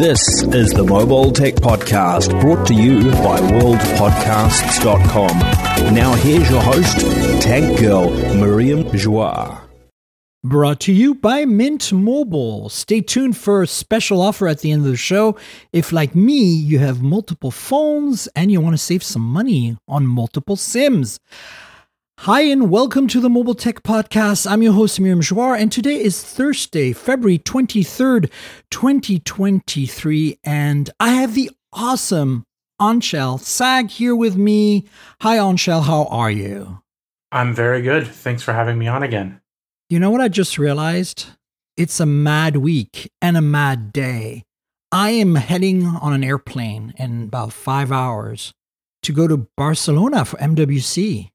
[0.00, 5.38] This is the Mobile Tech Podcast brought to you by worldpodcasts.com.
[5.94, 7.00] Now here's your host,
[7.42, 9.60] Tech Girl Miriam Joire.
[10.42, 12.70] Brought to you by Mint Mobile.
[12.70, 15.36] Stay tuned for a special offer at the end of the show.
[15.70, 20.06] If, like me, you have multiple phones and you want to save some money on
[20.06, 21.20] multiple SIMs.
[22.24, 24.46] Hi, and welcome to the Mobile Tech Podcast.
[24.46, 28.30] I'm your host, Miriam Joire, and today is Thursday, February 23rd,
[28.70, 32.44] 2023, and I have the awesome
[32.78, 34.86] Anshel Sag here with me.
[35.22, 36.82] Hi, Anshel, how are you?
[37.32, 38.06] I'm very good.
[38.06, 39.40] Thanks for having me on again.
[39.88, 41.24] You know what I just realized?
[41.78, 44.44] It's a mad week and a mad day.
[44.92, 48.52] I am heading on an airplane in about five hours
[49.04, 51.29] to go to Barcelona for MWC.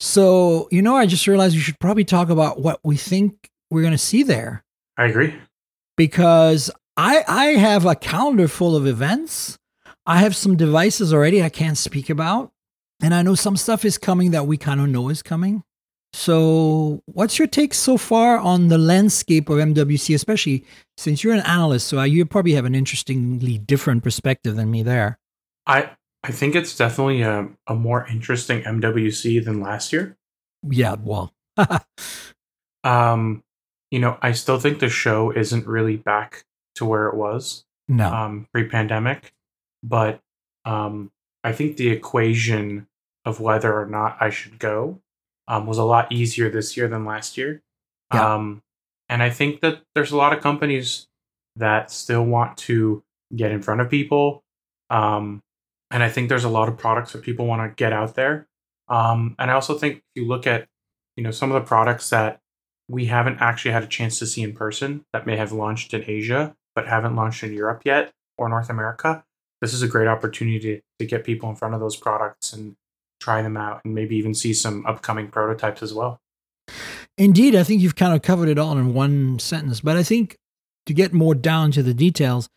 [0.00, 3.82] So, you know, I just realized we should probably talk about what we think we're
[3.82, 4.64] going to see there.
[4.96, 5.34] I agree.
[5.96, 9.58] Because I I have a calendar full of events.
[10.06, 12.52] I have some devices already I can't speak about.
[13.02, 15.62] And I know some stuff is coming that we kind of know is coming.
[16.12, 20.64] So, what's your take so far on the landscape of MWC, especially
[20.96, 21.86] since you're an analyst?
[21.86, 25.18] So, you probably have an interestingly different perspective than me there.
[25.66, 25.90] I
[26.22, 30.16] I think it's definitely a, a more interesting MWC than last year.
[30.68, 31.32] Yeah, well,
[32.84, 33.42] um,
[33.90, 38.12] you know, I still think the show isn't really back to where it was no,
[38.12, 39.32] um, pre-pandemic,
[39.82, 40.20] but
[40.64, 41.10] um,
[41.42, 42.86] I think the equation
[43.24, 45.00] of whether or not I should go
[45.48, 47.62] um, was a lot easier this year than last year.
[48.12, 48.34] Yeah.
[48.34, 48.62] Um,
[49.08, 51.08] and I think that there's a lot of companies
[51.56, 53.02] that still want to
[53.34, 54.44] get in front of people.
[54.90, 55.42] Um,
[55.90, 58.46] and I think there's a lot of products that people want to get out there.
[58.88, 60.66] Um, and I also think if you look at,
[61.16, 62.40] you know, some of the products that
[62.88, 66.04] we haven't actually had a chance to see in person that may have launched in
[66.06, 69.24] Asia but haven't launched in Europe yet or North America,
[69.60, 72.76] this is a great opportunity to, to get people in front of those products and
[73.20, 76.20] try them out and maybe even see some upcoming prototypes as well.
[77.18, 79.80] Indeed, I think you've kind of covered it all in one sentence.
[79.80, 80.38] But I think
[80.86, 82.48] to get more down to the details,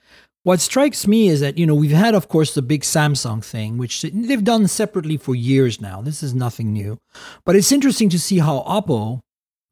[0.44, 3.78] what strikes me is that, you know, we've had, of course, the big Samsung thing,
[3.78, 6.02] which they've done separately for years now.
[6.02, 7.00] This is nothing new.
[7.46, 9.22] But it's interesting to see how Oppo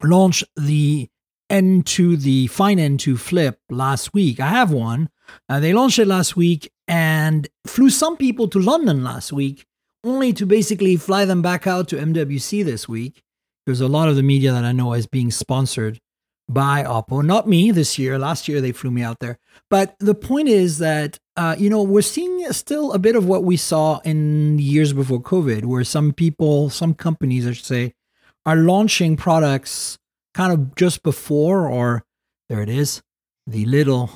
[0.02, 1.08] launched the
[1.50, 4.40] N2, the Find N2 Flip last week.
[4.40, 5.10] I have one.
[5.48, 9.66] Uh, they launched it last week and flew some people to London last week,
[10.02, 13.22] only to basically fly them back out to MWC this week.
[13.66, 16.00] There's a lot of the media that I know is being sponsored
[16.52, 17.24] by Oppo.
[17.24, 18.18] Not me this year.
[18.18, 19.38] Last year they flew me out there.
[19.70, 23.44] But the point is that uh, you know we're seeing still a bit of what
[23.44, 27.94] we saw in years before COVID, where some people, some companies, I should say,
[28.44, 29.98] are launching products
[30.34, 32.04] kind of just before, or
[32.48, 33.02] there it is,
[33.46, 34.10] the little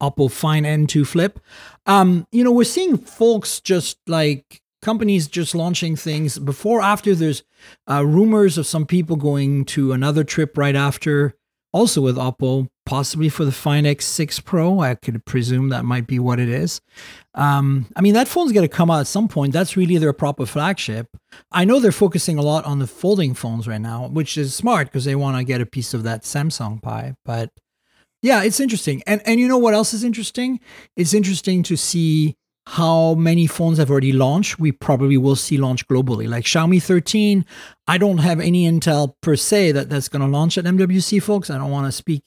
[0.00, 1.38] Oppo Find N2 Flip.
[1.86, 7.14] Um, you know, we're seeing folks just like companies just launching things before, after.
[7.14, 7.42] There's
[7.88, 11.34] uh, rumors of some people going to another trip right after
[11.72, 14.80] also with Oppo, possibly for the Find X6 Pro.
[14.80, 16.80] I could presume that might be what it is.
[17.34, 19.52] Um, I mean, that phone's going to come out at some point.
[19.52, 21.08] That's really their proper flagship.
[21.52, 24.88] I know they're focusing a lot on the folding phones right now, which is smart
[24.88, 27.14] because they want to get a piece of that Samsung pie.
[27.24, 27.50] But
[28.22, 29.02] yeah, it's interesting.
[29.06, 30.60] And and you know what else is interesting?
[30.96, 32.36] It's interesting to see
[32.70, 34.60] how many phones have already launched.
[34.60, 36.28] We probably will see launch globally.
[36.28, 37.44] Like Xiaomi 13,
[37.88, 41.50] I don't have any intel per se that that's going to launch at MWC, folks.
[41.50, 42.22] I don't want to speak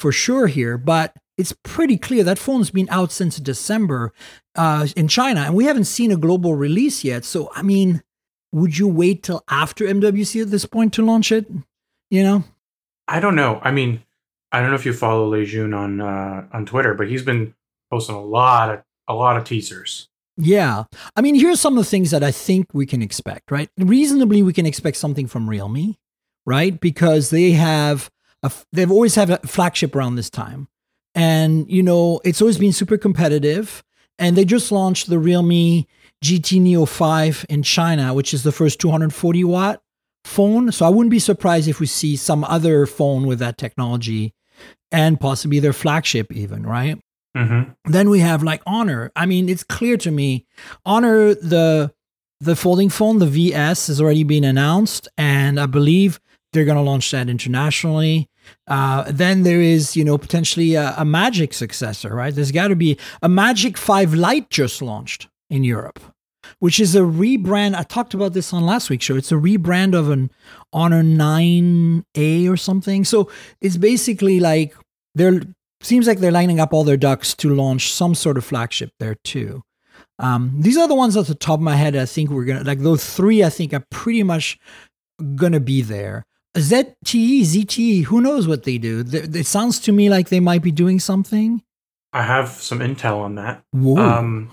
[0.00, 4.14] for sure here, but it's pretty clear that phone's been out since December
[4.56, 7.26] uh, in China, and we haven't seen a global release yet.
[7.26, 8.02] So, I mean,
[8.50, 11.46] would you wait till after MWC at this point to launch it?
[12.10, 12.44] You know,
[13.08, 13.60] I don't know.
[13.62, 14.02] I mean,
[14.52, 17.54] I don't know if you follow Lei Jun on uh, on Twitter, but he's been
[17.90, 18.82] posting a lot of
[19.12, 20.08] a lot of teasers.
[20.36, 20.84] Yeah.
[21.14, 23.68] I mean, here's some of the things that I think we can expect, right?
[23.78, 25.96] Reasonably, we can expect something from Realme,
[26.46, 26.80] right?
[26.80, 28.10] Because they have,
[28.42, 30.68] a, they've always had a flagship around this time.
[31.14, 33.84] And, you know, it's always been super competitive.
[34.18, 35.84] And they just launched the Realme
[36.24, 39.82] GT Neo 5 in China, which is the first 240 watt
[40.24, 40.72] phone.
[40.72, 44.32] So I wouldn't be surprised if we see some other phone with that technology
[44.90, 46.98] and possibly their flagship, even, right?
[47.36, 47.90] Mm-hmm.
[47.90, 49.10] Then we have like Honor.
[49.16, 50.46] I mean, it's clear to me,
[50.84, 51.92] Honor the
[52.40, 56.20] the folding phone, the VS, has already been announced, and I believe
[56.52, 58.28] they're going to launch that internationally.
[58.66, 62.34] Uh, then there is, you know, potentially a, a Magic successor, right?
[62.34, 66.00] There's got to be a Magic Five Lite just launched in Europe,
[66.58, 67.76] which is a rebrand.
[67.76, 69.16] I talked about this on last week's show.
[69.16, 70.30] It's a rebrand of an
[70.72, 73.04] Honor 9A or something.
[73.04, 73.30] So
[73.60, 74.74] it's basically like
[75.14, 75.42] they're
[75.82, 79.16] seems like they're lining up all their ducks to launch some sort of flagship there
[79.24, 79.62] too.
[80.18, 81.96] Um, these are the ones at the top of my head.
[81.96, 83.42] I think we're gonna like those three.
[83.42, 84.58] I think are pretty much
[85.34, 86.26] gonna be there.
[86.56, 89.04] ZTE, ZTE, who knows what they do?
[89.10, 91.62] It sounds to me like they might be doing something.
[92.12, 93.62] I have some intel on that.
[93.72, 93.96] Whoa.
[93.96, 94.50] Um,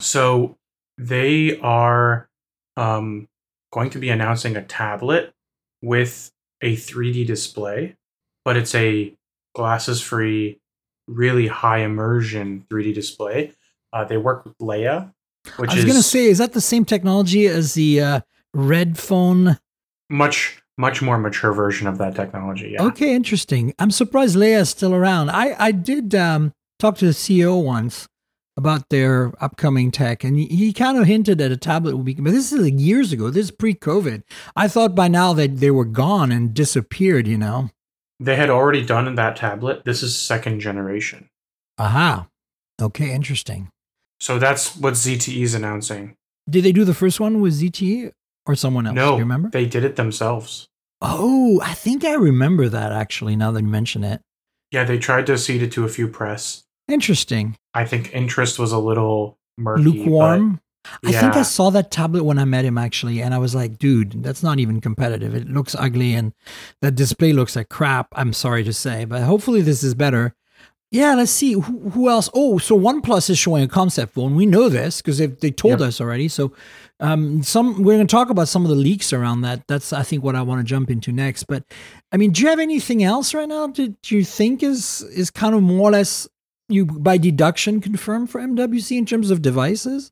[0.00, 0.58] so
[0.98, 2.28] they are
[2.76, 3.26] um,
[3.72, 5.32] going to be announcing a tablet
[5.80, 6.30] with
[6.60, 7.96] a 3D display,
[8.44, 9.14] but it's a
[9.54, 10.59] glasses free,
[11.10, 13.52] really high immersion 3D display.
[13.92, 15.12] Uh, they work with Leia,
[15.56, 18.20] which I was gonna say, is that the same technology as the uh,
[18.54, 19.58] Red phone?
[20.10, 22.70] much much more mature version of that technology.
[22.72, 22.82] Yeah.
[22.84, 23.74] Okay, interesting.
[23.78, 25.30] I'm surprised Leia is still around.
[25.30, 28.08] I I did um, talk to the CEO once
[28.56, 32.14] about their upcoming tech, and he, kind of hinted that a tablet would be.
[32.14, 33.30] But this is like years ago.
[33.30, 34.22] This is pre-COVID.
[34.54, 37.26] I thought by now that they were gone and disappeared.
[37.26, 37.70] You know.
[38.22, 39.84] They had already done that tablet.
[39.84, 41.28] This is second generation.
[41.78, 42.26] Aha.
[42.80, 43.68] Okay, interesting.
[44.20, 46.16] So that's what ZTE is announcing.
[46.48, 48.12] Did they do the first one with ZTE
[48.46, 48.94] or someone else?
[48.94, 49.48] No, Do you remember?
[49.50, 50.68] they did it themselves.
[51.00, 53.36] Oh, I think I remember that actually.
[53.36, 54.20] Now that you mention it,
[54.70, 56.64] Yeah, they tried to seed it to a few press.
[56.88, 57.56] interesting.
[57.72, 59.82] I think interest was a little murky.
[59.84, 60.60] Lukewarm.
[61.04, 63.78] I think I saw that tablet when I met him actually, and I was like,
[63.78, 65.34] dude, that's not even competitive.
[65.34, 66.32] It looks ugly and
[66.80, 68.08] that display looks like crap.
[68.12, 70.34] I'm sorry to say, but hopefully this is better.
[70.92, 71.52] Yeah, let's see.
[71.52, 72.28] Who, who else?
[72.34, 74.34] Oh, so OnePlus is showing a concept phone.
[74.34, 75.88] We know this because they, they told Yep.
[75.88, 76.26] us already.
[76.26, 76.52] So
[76.98, 79.68] um, some we're going to talk about some of the leaks around that.
[79.68, 81.44] That's I think what I want to jump into next.
[81.44, 81.62] But
[82.10, 83.68] I mean, do you have anything else right now?
[83.68, 86.26] Do you think is is kind of more or less
[86.68, 90.10] you by deduction confirmed for MWC in terms of devices?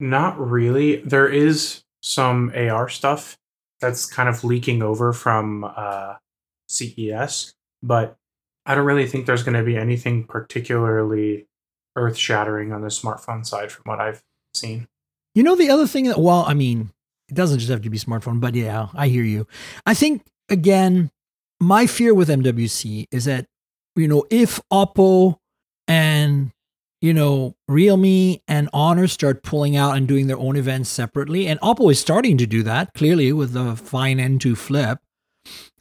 [0.00, 0.96] Not really.
[0.96, 3.38] There is some AR stuff
[3.80, 6.14] that's kind of leaking over from uh,
[6.68, 8.16] CES, but
[8.66, 11.46] I don't really think there's going to be anything particularly
[11.96, 14.22] earth shattering on the smartphone side from what I've
[14.54, 14.88] seen.
[15.34, 16.90] You know, the other thing that, well, I mean,
[17.28, 19.46] it doesn't just have to be smartphone, but yeah, I hear you.
[19.86, 21.10] I think, again,
[21.60, 23.46] my fear with MWC is that,
[23.96, 25.36] you know, if Oppo
[25.86, 26.52] and,
[27.00, 31.60] you know, Realme and Honor start pulling out and doing their own events separately, and
[31.60, 34.98] Oppo is starting to do that clearly with the Find N2 Flip,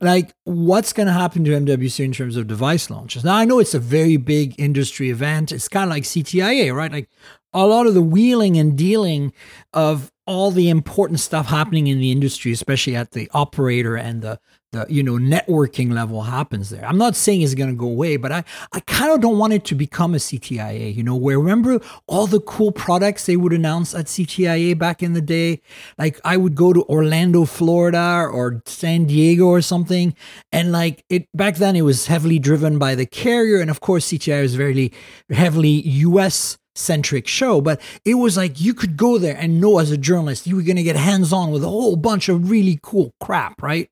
[0.01, 3.23] like what's going to happen to MWC in terms of device launches?
[3.23, 5.51] Now, I know it's a very big industry event.
[5.51, 6.91] It's kind of like CTIA, right?
[6.91, 7.09] Like
[7.53, 9.33] a lot of the wheeling and dealing
[9.73, 14.39] of all the important stuff happening in the industry, especially at the operator and the
[14.71, 16.85] the you know networking level happens there.
[16.85, 19.53] I'm not saying it's going to go away, but I I kind of don't want
[19.53, 20.93] it to become a CTIA.
[20.93, 25.13] You know, where remember all the cool products they would announce at CTIA back in
[25.13, 25.61] the day.
[25.97, 30.15] Like I would go to Orlando, Florida, or San Diego or something,
[30.51, 34.07] and like it back then it was heavily driven by the carrier, and of course
[34.07, 34.91] CTIA was very
[35.29, 39.91] heavily U.S centric show, but it was like you could go there and know as
[39.91, 42.79] a journalist you were going to get hands on with a whole bunch of really
[42.81, 43.89] cool crap, right?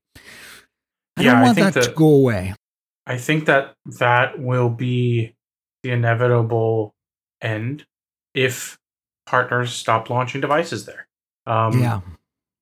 [1.18, 2.54] I Yeah, don't I want think that, to go away.
[3.06, 5.34] I think that that will be
[5.82, 6.94] the inevitable
[7.40, 7.86] end
[8.34, 8.78] if
[9.26, 11.06] partners stop launching devices there.
[11.46, 12.00] Um, yeah.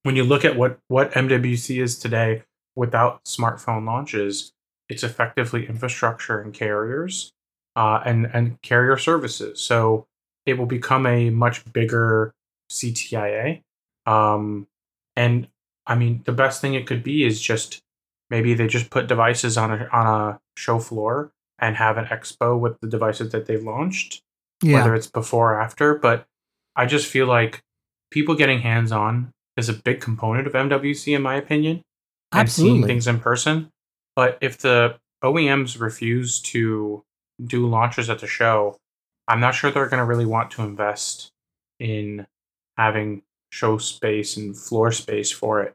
[0.05, 2.43] when you look at what what MWC is today
[2.77, 4.53] without smartphone launches,
[4.89, 7.33] it's effectively infrastructure and carriers
[7.75, 9.61] uh, and and carrier services.
[9.61, 10.07] So
[10.47, 12.33] it will become a much bigger
[12.71, 13.63] CTIA.
[14.07, 14.69] Um,
[15.17, 15.49] and
[15.87, 17.83] I mean, the best thing it could be is just
[18.31, 22.59] maybe they just put devices on a on a show floor and have an expo
[22.59, 24.21] with the devices that they've launched
[24.63, 24.75] Yeah.
[24.79, 25.95] whether it's before or after.
[25.95, 26.27] But
[26.75, 27.63] I just feel like
[28.11, 31.83] people getting hands on is a big component of MWC, in my opinion,
[32.33, 33.71] and seeing things in person.
[34.15, 37.03] But if the OEMs refuse to
[37.43, 38.77] do launches at the show,
[39.29, 41.31] I'm not sure they're going to really want to invest
[41.81, 42.27] in
[42.77, 45.75] having show space and floor space for it.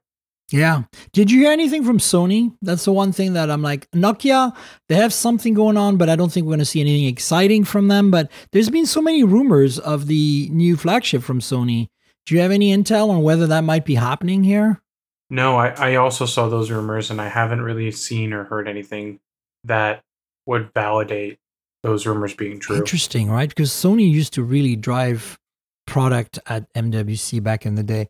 [0.51, 0.83] Yeah.
[1.13, 2.53] Did you hear anything from Sony?
[2.61, 4.55] That's the one thing that I'm like, Nokia,
[4.89, 7.63] they have something going on, but I don't think we're going to see anything exciting
[7.63, 8.11] from them.
[8.11, 11.87] But there's been so many rumors of the new flagship from Sony.
[12.25, 14.81] Do you have any intel on whether that might be happening here?
[15.29, 19.21] No, I, I also saw those rumors and I haven't really seen or heard anything
[19.63, 20.03] that
[20.45, 21.39] would validate
[21.83, 22.75] those rumors being true.
[22.75, 23.47] Interesting, right?
[23.47, 25.39] Because Sony used to really drive
[25.87, 28.09] product at MWC back in the day.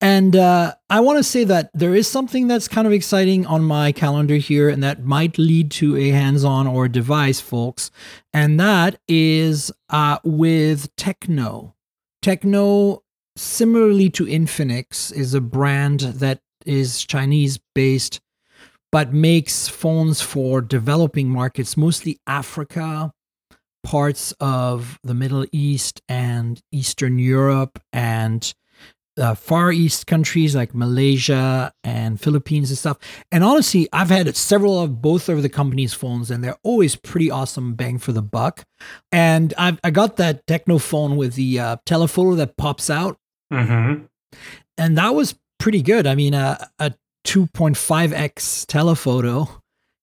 [0.00, 3.64] And uh, I want to say that there is something that's kind of exciting on
[3.64, 7.90] my calendar here, and that might lead to a hands on or device, folks.
[8.32, 11.74] And that is uh, with Tecno.
[12.22, 13.00] Tecno,
[13.36, 18.20] similarly to Infinix, is a brand that is Chinese based
[18.90, 23.12] but makes phones for developing markets, mostly Africa,
[23.84, 28.54] parts of the Middle East and Eastern Europe, and
[29.18, 32.98] uh, Far East countries like Malaysia and Philippines and stuff.
[33.32, 37.30] And honestly, I've had several of both of the company's phones, and they're always pretty
[37.30, 38.64] awesome bang for the buck.
[39.12, 43.18] And I've, I got that Tecno phone with the uh, telephoto that pops out,
[43.52, 44.04] Mm-hmm.
[44.76, 46.06] and that was pretty good.
[46.06, 46.92] I mean, a, a
[47.26, 49.48] 2.5x telephoto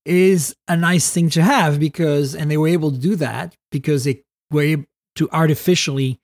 [0.05, 4.03] is a nice thing to have because, and they were able to do that because
[4.03, 6.19] they were able to artificially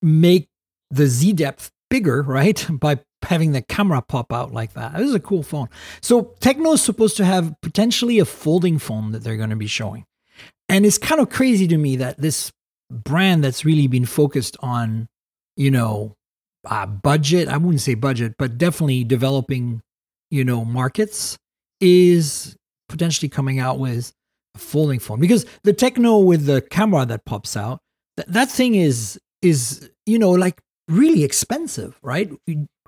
[0.00, 0.48] make
[0.90, 2.66] the Z depth bigger, right?
[2.80, 4.94] By having the camera pop out like that.
[4.94, 5.68] This is a cool phone.
[6.00, 9.66] So Tecno is supposed to have potentially a folding phone that they're going to be
[9.66, 10.06] showing.
[10.68, 12.50] And it's kind of crazy to me that this
[12.90, 15.06] brand that's really been focused on,
[15.56, 16.16] you know,
[16.64, 19.82] uh, budget, I wouldn't say budget, but definitely developing,
[20.30, 21.36] you know, markets
[21.80, 22.56] is
[22.88, 24.12] potentially coming out with
[24.54, 27.80] a folding phone because the Tecno with the camera that pops out,
[28.16, 30.60] th- that thing is is you know like
[30.92, 32.30] really expensive, right?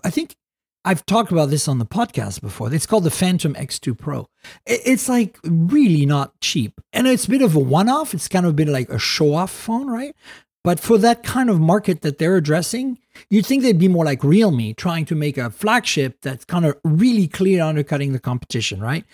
[0.05, 0.37] I think
[0.85, 2.73] I've talked about this on the podcast before.
[2.73, 4.27] It's called the Phantom X2 Pro.
[4.67, 6.79] It's like really not cheap.
[6.93, 8.13] And it's a bit of a one off.
[8.13, 10.15] It's kind of a bit like a show off phone, right?
[10.63, 14.25] But for that kind of market that they're addressing, you'd think they'd be more like
[14.25, 19.05] Realme, trying to make a flagship that's kind of really clear undercutting the competition, right?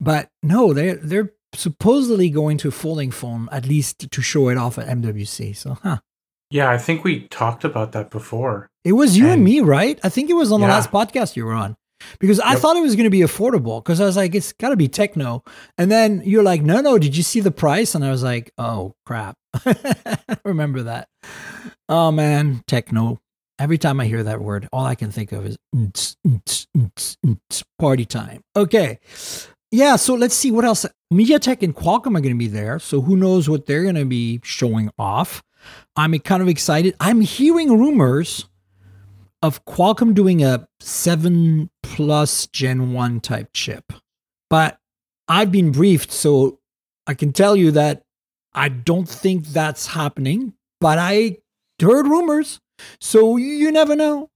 [0.00, 4.56] But no, they're they're supposedly going to a folding phone at least to show it
[4.56, 5.56] off at MWC.
[5.56, 5.98] So, huh.
[6.50, 8.68] Yeah, I think we talked about that before.
[8.84, 9.98] It was you and, And- me, right?
[10.02, 10.74] I think it was on the Yeah.
[10.74, 11.76] last podcast you were on.
[12.18, 12.60] Because I Yep.
[12.60, 14.88] thought it was going to be affordable because I was like, it's got to be
[14.88, 15.46] Tecno.
[15.76, 17.94] And then you're like, no, no, did you see the price?
[17.94, 19.36] And I was like, oh, crap.
[20.44, 21.08] Remember that.
[21.88, 23.20] Oh, man, techno.
[23.58, 27.16] Every time I hear that word, all I can think of is "Nts, nts, nts,
[27.26, 28.40] nts," party time.
[28.56, 28.98] Okay.
[29.70, 30.86] Yeah, so let's see what else.
[31.12, 32.78] MediaTek and Qualcomm are going to be there.
[32.78, 35.42] So who knows what they're going to be showing off.
[35.96, 36.94] I'm kind of excited.
[37.00, 38.46] I'm hearing rumors
[39.42, 43.92] of Qualcomm doing a 7 plus Gen 1 type chip.
[44.48, 44.78] But
[45.28, 46.58] I've been briefed, so
[47.06, 48.02] I can tell you that
[48.52, 51.38] I don't think that's happening, but I
[51.80, 52.60] heard rumors.
[53.00, 54.30] So you never know.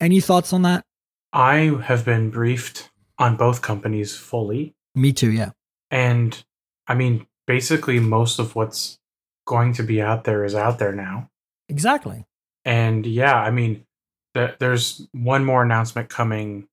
[0.00, 0.84] Any thoughts on that?
[1.32, 4.74] I have been briefed on both companies fully.
[4.94, 5.50] Me too, yeah.
[5.90, 6.42] And
[6.86, 8.98] I mean, basically, most of what's
[9.48, 11.30] going to be out there is out there now.
[11.70, 12.26] Exactly.
[12.66, 13.84] And yeah, I mean,
[14.34, 16.68] th- there's one more announcement coming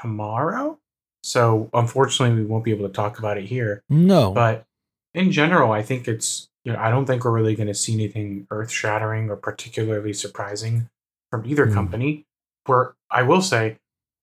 [0.00, 0.78] tomorrow.
[1.24, 3.82] So unfortunately, we won't be able to talk about it here.
[3.90, 4.32] No.
[4.32, 4.64] But
[5.12, 7.94] in general, I think it's, you know, I don't think we're really going to see
[7.94, 10.88] anything earth shattering or particularly surprising
[11.30, 11.74] from either Hmm.
[11.74, 12.26] company.
[12.66, 13.78] Where I will say,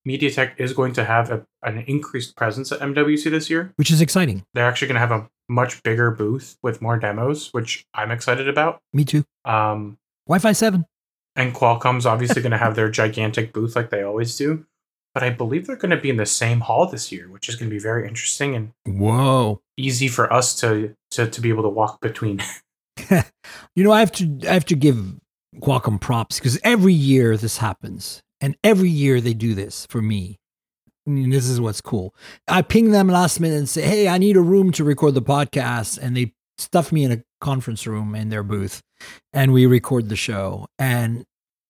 [0.08, 3.74] MediaTek is going to have a, an increased presence at MWC this year.
[3.76, 4.46] which is exciting.
[4.54, 8.48] They're actually going to have a much bigger booth with more demos, which I'm excited
[8.50, 8.82] about.
[8.94, 9.24] Me too.
[9.46, 10.86] Um, Wi Fi 7.
[11.36, 14.66] and Qualcomm's obviously going to have their gigantic booth like they always do.
[15.14, 17.56] But I believe they're going to be in the same hall this year, which is
[17.56, 19.62] going to be very interesting and Whoa.
[19.76, 22.42] easy for us to to, to be able to walk between.
[23.76, 25.16] You know, I have to I have to give
[25.58, 30.38] Qualcomm props because every year this happens, and every year they do this for me.
[31.08, 32.14] This is what's cool.
[32.50, 35.22] I ping them last minute and say, "Hey, I need a room to record the
[35.22, 38.82] podcast," and they stuff me in a conference room in their booth,
[39.32, 40.68] and we record the show.
[40.78, 41.24] And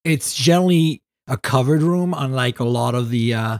[0.03, 3.34] it's generally a covered room, unlike a lot of the.
[3.34, 3.58] Uh,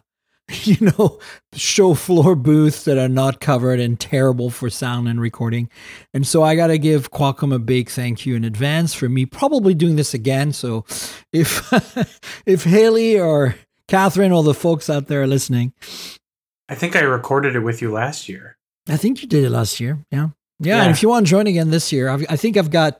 [0.63, 1.19] you know,
[1.53, 5.69] show floor booths that are not covered and terrible for sound and recording.
[6.13, 9.25] And so I got to give Qualcomm a big thank you in advance for me
[9.25, 10.53] probably doing this again.
[10.53, 10.86] So
[11.34, 11.69] if
[12.46, 13.55] if Haley or
[13.88, 15.74] Catherine all the folks out there listening,
[16.70, 18.58] I think I recorded it with you last year.
[18.89, 20.00] I think you did it last year.
[20.12, 20.29] Yeah.
[20.60, 20.82] Yeah.
[20.82, 23.00] And if you want to join again this year, I've, I think I've got,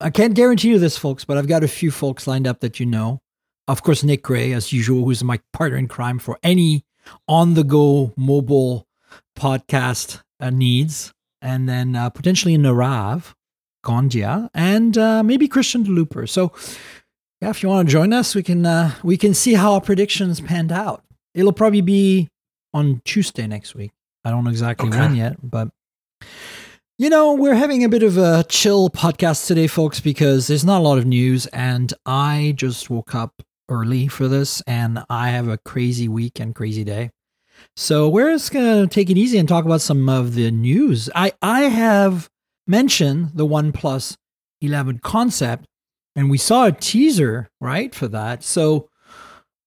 [0.00, 2.78] I can't guarantee you this, folks, but I've got a few folks lined up that
[2.78, 3.20] you know.
[3.66, 6.84] Of course, Nick Gray, as usual, who's my partner in crime for any
[7.26, 8.86] on the go mobile
[9.36, 11.12] podcast uh, needs.
[11.40, 13.34] And then uh, potentially Nirave,
[13.84, 16.28] Gondhia, and uh, maybe Christian DeLooper.
[16.28, 16.52] So,
[17.40, 19.80] yeah, if you want to join us, we can uh, we can see how our
[19.80, 21.02] predictions panned out.
[21.34, 22.28] It'll probably be
[22.74, 23.92] on Tuesday next week.
[24.24, 24.98] I don't know exactly Okay.
[24.98, 25.68] when yet, but
[26.98, 30.78] you know, we're having a bit of a chill podcast today, folks, because there's not
[30.80, 35.46] a lot of news, and I just woke up early for this, and I have
[35.46, 37.10] a crazy week and crazy day.
[37.76, 41.08] So we're just gonna take it easy and talk about some of the news.
[41.14, 42.28] I I have
[42.66, 44.16] mentioned the OnePlus
[44.60, 45.66] 11 concept,
[46.16, 48.42] and we saw a teaser right for that.
[48.42, 48.88] So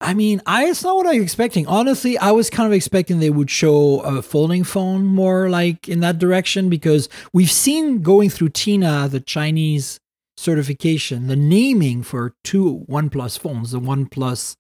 [0.02, 1.68] I mean, I it's not what I was expecting.
[1.68, 6.00] Honestly, I was kind of expecting they would show a folding phone more like in
[6.00, 10.00] that direction because we've seen going through TENAA the Chinese
[10.38, 14.56] certification, the naming for two OnePlus phones, the OnePlus,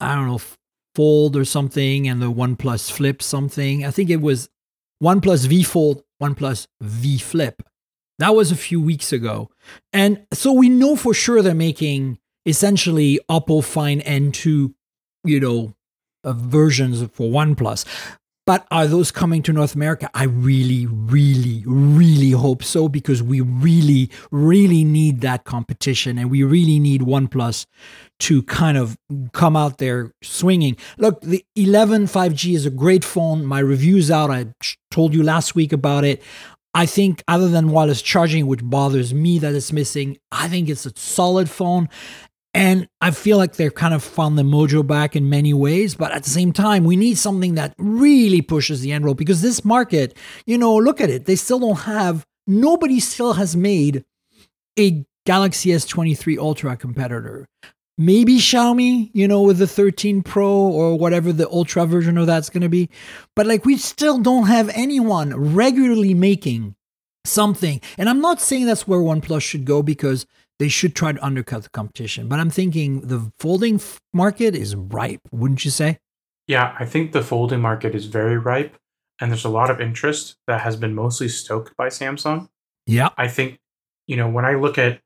[0.00, 0.40] I don't know,
[0.94, 3.84] Fold or something, and the OnePlus Flip something.
[3.84, 4.48] I think it was
[5.02, 7.62] OnePlus V Fold, OnePlus V Flip.
[8.18, 9.50] That was a few weeks ago.
[9.92, 14.72] And so we know for sure they're making essentially Oppo Find N2,
[15.24, 15.74] you know,
[16.24, 17.84] uh, versions for OnePlus.
[18.46, 20.08] But are those coming to North America?
[20.14, 26.44] I really, really, really hope so because we really, really need that competition and we
[26.44, 27.66] really need OnePlus
[28.20, 28.96] to kind of
[29.32, 30.76] come out there swinging.
[30.96, 33.44] Look, the 11 5G is a great phone.
[33.44, 34.30] My review's out.
[34.30, 34.46] I
[34.92, 36.22] told you last week about it.
[36.76, 40.84] I think, other than wireless charging, which bothers me that it's missing, I think it's
[40.84, 41.88] a solid phone.
[42.52, 45.94] And I feel like they've kind of found the mojo back in many ways.
[45.94, 49.64] But at the same time, we need something that really pushes the envelope because this
[49.64, 51.24] market, you know, look at it.
[51.24, 54.04] They still don't have, nobody still has made
[54.78, 57.46] a Galaxy S23 Ultra competitor.
[57.98, 62.50] Maybe Xiaomi, you know, with the 13 Pro or whatever the Ultra version of that's
[62.50, 62.90] going to be.
[63.34, 66.74] But like, we still don't have anyone regularly making
[67.24, 67.80] something.
[67.96, 70.26] And I'm not saying that's where OnePlus should go because
[70.58, 72.28] they should try to undercut the competition.
[72.28, 75.98] But I'm thinking the folding f- market is ripe, wouldn't you say?
[76.46, 78.76] Yeah, I think the folding market is very ripe,
[79.20, 82.48] and there's a lot of interest that has been mostly stoked by Samsung.
[82.86, 83.08] Yeah.
[83.16, 83.58] I think,
[84.06, 85.00] you know, when I look at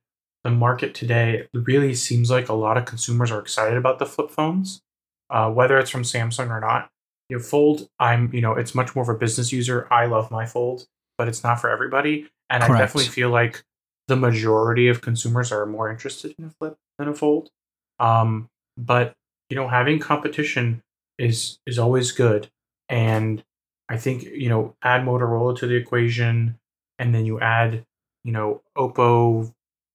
[0.44, 4.30] the market today, really seems like a lot of consumers are excited about the flip
[4.30, 4.82] phones,
[5.28, 6.90] uh, whether it's from Samsung or not.
[7.28, 9.86] You know, Fold, I'm, you know, it's much more of a business user.
[9.90, 12.28] I love my Fold, but it's not for everybody.
[12.48, 12.74] And Correct.
[12.74, 13.62] I definitely feel like
[14.08, 17.50] the majority of consumers are more interested in a flip than a fold.
[18.00, 19.14] Um, but
[19.48, 20.82] you know, having competition
[21.18, 22.50] is is always good,
[22.88, 23.44] and
[23.88, 26.58] I think you know, add Motorola to the equation,
[26.98, 27.84] and then you add
[28.24, 29.52] you know, Oppo,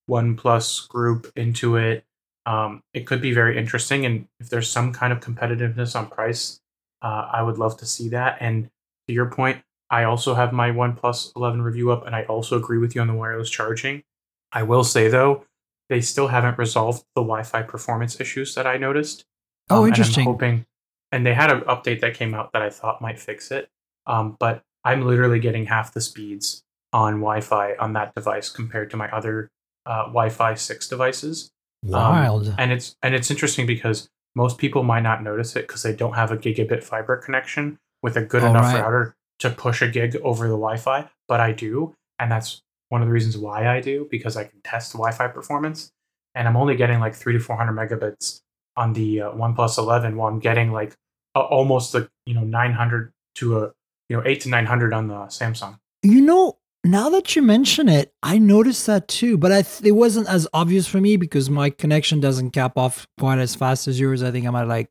[0.09, 2.05] OnePlus group into it.
[2.45, 6.59] Um, it could be very interesting, and if there's some kind of competitiveness on price,
[7.01, 8.37] uh, I would love to see that.
[8.39, 8.69] And
[9.07, 12.77] to your point, I also have my OnePlus 11 review up, and I also agree
[12.77, 14.03] with you on the wireless charging.
[14.51, 15.45] I will say though,
[15.89, 19.25] they still haven't resolved the Wi-Fi performance issues that I noticed.
[19.69, 20.21] Oh, Um, interesting.
[20.21, 20.65] And I'm hoping,
[21.11, 23.69] and they had an update that came out that I thought might fix it.
[24.07, 28.97] Um, but I'm literally getting half the speeds on Wi-Fi on that device compared to
[28.97, 29.51] my other
[29.85, 31.51] uh, Wi-Fi six devices.
[31.85, 32.55] Um, Wild.
[32.57, 36.13] and it's and it's interesting because most people might not notice it because they don't
[36.13, 38.81] have a gigabit fiber connection with a good Oh, enough right.
[38.81, 41.09] router to push a gig over the Wi-Fi.
[41.27, 44.59] But I do, and that's one of the reasons why I do because I can
[44.63, 45.91] test Wi-Fi performance,
[46.33, 48.41] and I'm only getting like three to four hundred megabits
[48.77, 50.95] on the uh, OnePlus 11, while I'm getting like
[51.35, 53.71] almost like you know 900 to a
[54.09, 55.77] you know eight to 900 on the Samsung.
[56.03, 60.29] You know, now that you mention it, I noticed that too, but th- it wasn't
[60.29, 64.21] as obvious for me because my connection doesn't cap off quite as fast as yours.
[64.21, 64.89] I think I'm at like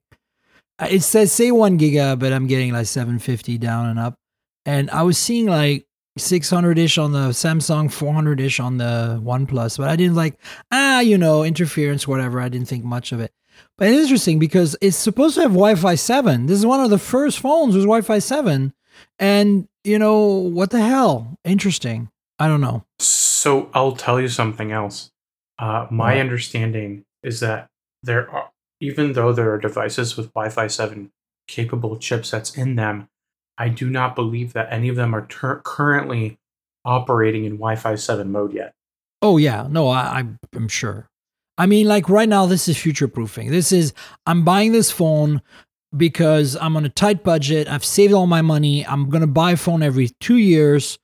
[0.91, 4.17] it says say one giga, but I'm getting like 750 down and up,
[4.67, 5.87] and I was seeing like
[6.19, 10.37] 600 ish on the Samsung, 400 ish on the OnePlus, but I didn't like
[10.73, 12.41] ah you know interference whatever.
[12.41, 13.33] I didn't think much of it.
[13.79, 16.47] But it's interesting because it's supposed to have Wi-Fi seven.
[16.47, 18.75] This is one of the first phones with Wi-Fi seven,
[19.21, 21.39] and you know what the hell?
[21.45, 22.09] Interesting.
[22.39, 22.85] I don't know.
[22.99, 25.11] So I'll tell you something else.
[25.59, 27.69] Uh, my understanding is that
[28.03, 31.11] there are, even though there are devices with Wi-Fi 7
[31.47, 33.09] capable chipsets in them,
[33.57, 36.39] I do not believe that any of them are tur- currently
[36.85, 38.73] operating in Wi-Fi 7 mode yet.
[39.23, 41.09] Oh yeah, no, I, I'm sure.
[41.57, 43.51] I mean, like right now, this is future proofing.
[43.51, 43.93] This is
[44.27, 45.41] I'm buying this phone
[45.97, 47.69] because I'm on a tight budget.
[47.69, 48.87] I've saved all my money.
[48.87, 50.99] I'm gonna buy a phone every two years,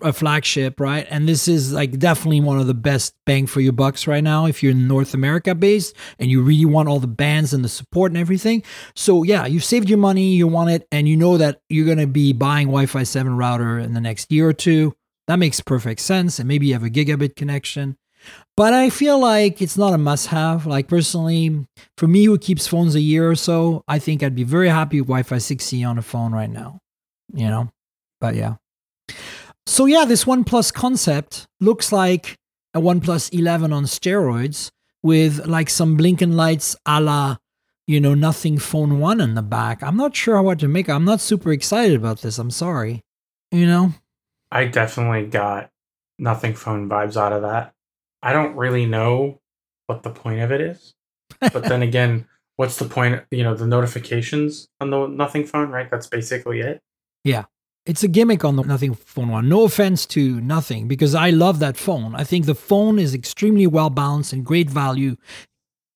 [0.00, 1.06] a flagship, right?
[1.10, 4.46] And this is like definitely one of the best bang for your bucks right now
[4.46, 8.12] if you're North America based and you really want all the bands and the support
[8.12, 8.62] and everything.
[8.94, 12.06] So yeah, you've saved your money, you want it, and you know that you're gonna
[12.06, 14.94] be buying Wi-Fi 7 router in the next year or two.
[15.28, 16.38] That makes perfect sense.
[16.38, 17.96] And maybe you have a gigabit connection.
[18.56, 20.66] But I feel like it's not a must have.
[20.66, 21.64] Like personally,
[21.96, 25.00] for me who keeps phones a year or so, I think I'd be very happy
[25.00, 26.78] with Wi Fi 6E on a phone right now.
[27.32, 27.70] You know?
[28.20, 28.56] But yeah.
[29.66, 32.36] So yeah, this OnePlus concept looks like
[32.74, 34.70] a OnePlus 11 on steroids
[35.02, 37.36] with like some blinking lights a la,
[37.86, 39.82] you know, nothing phone one in the back.
[39.82, 40.88] I'm not sure what to make.
[40.88, 42.38] I'm not super excited about this.
[42.38, 43.00] I'm sorry.
[43.50, 43.92] You know?
[44.50, 45.70] I definitely got
[46.18, 47.72] nothing phone vibes out of that.
[48.22, 49.40] I don't really know
[49.86, 50.94] what the point of it is.
[51.40, 53.22] But then again, what's the point?
[53.30, 55.90] You know, the notifications on the Nothing phone, right?
[55.90, 56.80] That's basically it.
[57.24, 57.44] Yeah.
[57.84, 59.48] It's a gimmick on the Nothing phone one.
[59.48, 62.14] No offense to Nothing because I love that phone.
[62.14, 65.16] I think the phone is extremely well balanced and great value,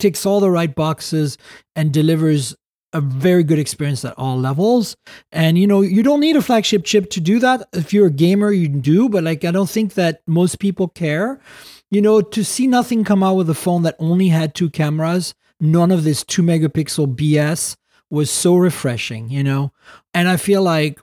[0.00, 1.38] ticks all the right boxes,
[1.76, 2.56] and delivers
[2.92, 4.96] a very good experience at all levels.
[5.30, 7.68] And you know, you don't need a flagship chip to do that.
[7.72, 11.40] If you're a gamer, you do, but like I don't think that most people care.
[11.90, 15.34] You know, to see nothing come out with a phone that only had two cameras,
[15.60, 17.76] none of this 2 megapixel BS
[18.10, 19.72] was so refreshing, you know.
[20.12, 21.00] And I feel like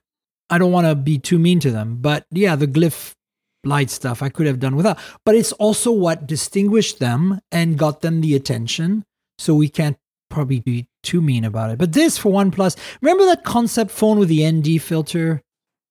[0.50, 3.16] I don't want to be too mean to them, but yeah, the glyph
[3.64, 5.00] light stuff I could have done without.
[5.26, 9.06] But it's also what distinguished them and got them the attention.
[9.38, 9.98] So we can't
[10.30, 11.78] probably be too mean about it.
[11.78, 15.42] But this for OnePlus, remember that concept phone with the ND filter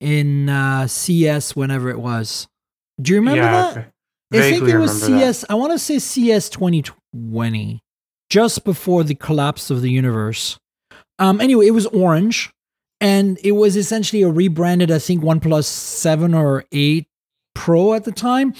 [0.00, 2.48] in uh, CES whenever it was?
[3.00, 3.91] Do you remember yeah, that?
[4.34, 4.48] Okay.
[4.48, 5.34] I think it was remember that.
[5.34, 5.44] CES.
[5.50, 7.80] I want to say CES 2020,
[8.30, 10.58] just before the collapse of the universe.
[11.18, 12.50] Um, anyway, it was orange,
[13.00, 17.06] and it was essentially a rebranded, I think, OnePlus 7 or 8
[17.54, 18.54] Pro at the time.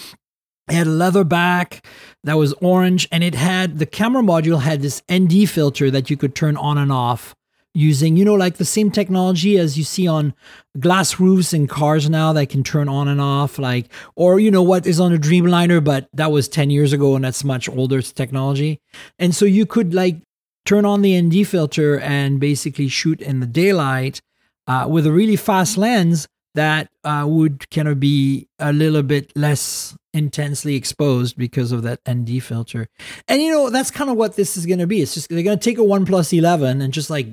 [0.69, 1.85] It had a leather back
[2.25, 6.17] that was orange, and it had the camera module had this ND filter that you
[6.17, 7.35] could turn on and off
[7.75, 10.35] using, you know, like the same technology as you see on
[10.79, 14.63] glass roofs in cars now that can turn on and off, like, or you know
[14.63, 18.03] what is on a Dreamliner, but that was 10 years ago and that's much older
[18.03, 18.81] technology.
[19.19, 20.17] And so you could like
[20.65, 24.21] turn on the ND filter and basically shoot in the daylight
[24.67, 29.33] uh, with a really fast lens that uh, would kind of be a little bit
[29.35, 32.88] less intensely exposed because of that ND filter.
[33.29, 35.03] And you know, that's kind of what this is going to be.
[35.03, 37.29] It's just they're going to take a OnePlus 11 and just like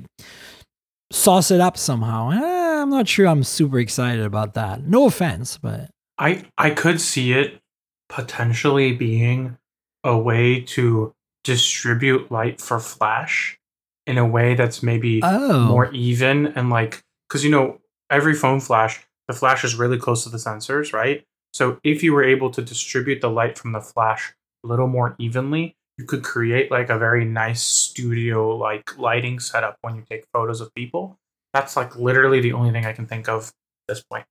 [1.12, 2.30] sauce it up somehow.
[2.30, 4.82] Eh, I'm not sure I'm super excited about that.
[4.84, 7.60] No offense, but I I could see it
[8.08, 9.56] potentially being
[10.04, 11.14] a way to
[11.44, 13.58] distribute light for flash
[14.06, 18.60] in a way that's maybe oh, more even and like because you know every phone
[18.60, 22.50] flash the flash is really close to the sensors right so if you were able
[22.50, 24.32] to distribute the light from the flash
[24.64, 29.76] a little more evenly you could create like a very nice studio like lighting setup
[29.82, 31.18] when you take photos of people
[31.52, 34.24] that's like literally the only thing i can think of at this point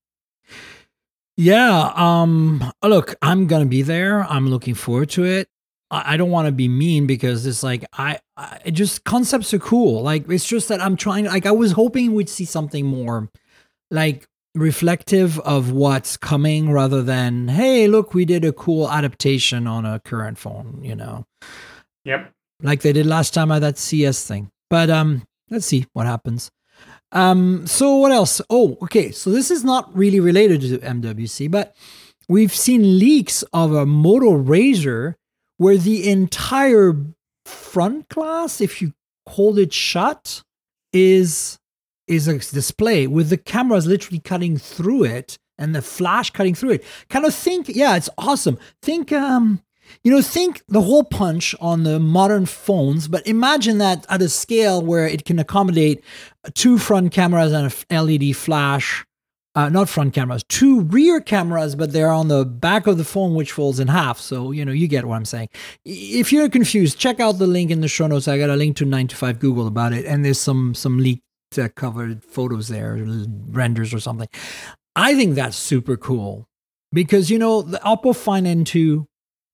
[1.39, 1.93] Yeah.
[1.95, 2.69] Um.
[2.83, 4.25] Look, I'm gonna be there.
[4.25, 5.47] I'm looking forward to it.
[5.91, 10.03] I, don't want to be mean because it's like I, I just concepts are cool.
[10.03, 11.25] Like it's just that I'm trying.
[11.25, 13.29] Like I was hoping we'd see something more,
[13.89, 14.27] like
[14.59, 19.99] reflective of what's coming rather than hey look we did a cool adaptation on a
[19.99, 21.25] current phone you know?
[22.05, 22.31] Yep.
[22.61, 24.49] Like they did last time at that CES thing.
[24.69, 26.51] But um let's see what happens.
[27.11, 28.41] Um so what else?
[28.49, 29.11] Oh okay.
[29.11, 31.75] So this is not really related to mwc but
[32.27, 35.15] we've seen leaks of a moto Razr
[35.57, 36.95] where the entire
[37.45, 38.93] front glass if you
[39.27, 40.43] hold it shut
[40.93, 41.59] is
[42.09, 46.71] is a display with the cameras literally cutting through it and the flash cutting through
[46.71, 46.83] it.
[47.09, 48.57] Kind of think yeah it's awesome.
[48.81, 49.61] Think um
[50.03, 54.29] you know think the hole punch on the modern phones but imagine that at a
[54.29, 56.03] scale where it can accommodate
[56.53, 59.03] two front cameras and a led flash
[59.55, 63.33] uh, not front cameras two rear cameras but they're on the back of the phone
[63.33, 64.19] which folds in half.
[64.19, 65.49] So you know you get what i'm saying.
[65.85, 68.27] If you're confused check out the link in the show notes.
[68.27, 71.23] I got a link to 9to5Google about it and there's some some leaked
[71.57, 72.97] uh, covered photos there
[73.49, 74.27] renders or something
[74.95, 76.47] i think that's super cool
[76.91, 79.05] because you know the oppo find n2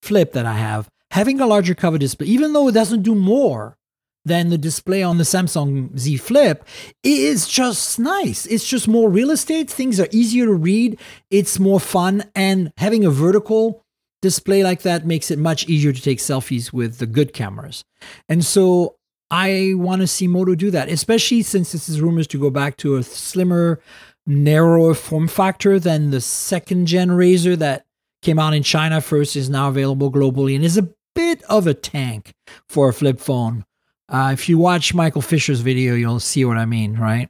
[0.02, 3.78] flip that i have having a larger cover display even though it doesn't do more
[4.26, 6.66] than the display on the Samsung Z Flip
[7.04, 8.48] is just nice.
[8.48, 9.70] It's just more real estate.
[9.70, 11.00] Things are easier to read.
[11.30, 12.24] It's more fun.
[12.34, 13.84] And having a vertical
[14.22, 17.84] display like that makes it much easier to take selfies with the good cameras.
[18.28, 18.95] And so
[19.32, 22.78] I want to see Moto do that, especially since this is rumors to go back
[22.78, 23.80] to a slimmer,
[24.28, 27.86] narrower form factor than the second gen Razr that
[28.22, 31.74] came out in China first, is now available globally, and is a bit of a
[31.74, 32.34] tank
[32.70, 33.66] for a flip phone.
[34.08, 37.30] Uh, if you watch Michael Fisher's video, you'll see what I mean, right?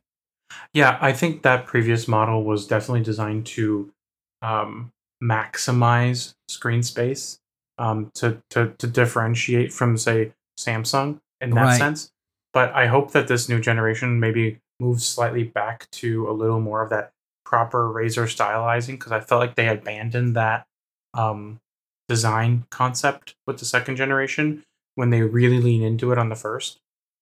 [0.74, 3.92] Yeah, I think that previous model was definitely designed to
[4.42, 4.92] um,
[5.24, 7.40] maximize screen space
[7.78, 11.78] um, to, to to differentiate from say Samsung in that Right.
[11.78, 12.12] sense.
[12.54, 16.82] But I hope that this new generation maybe moves slightly back to a little more
[16.82, 17.12] of that
[17.46, 20.66] proper Razr stylizing because I felt like they abandoned that
[21.14, 21.60] um,
[22.08, 24.64] design concept with the second generation
[24.96, 26.80] when they really lean into it on the first.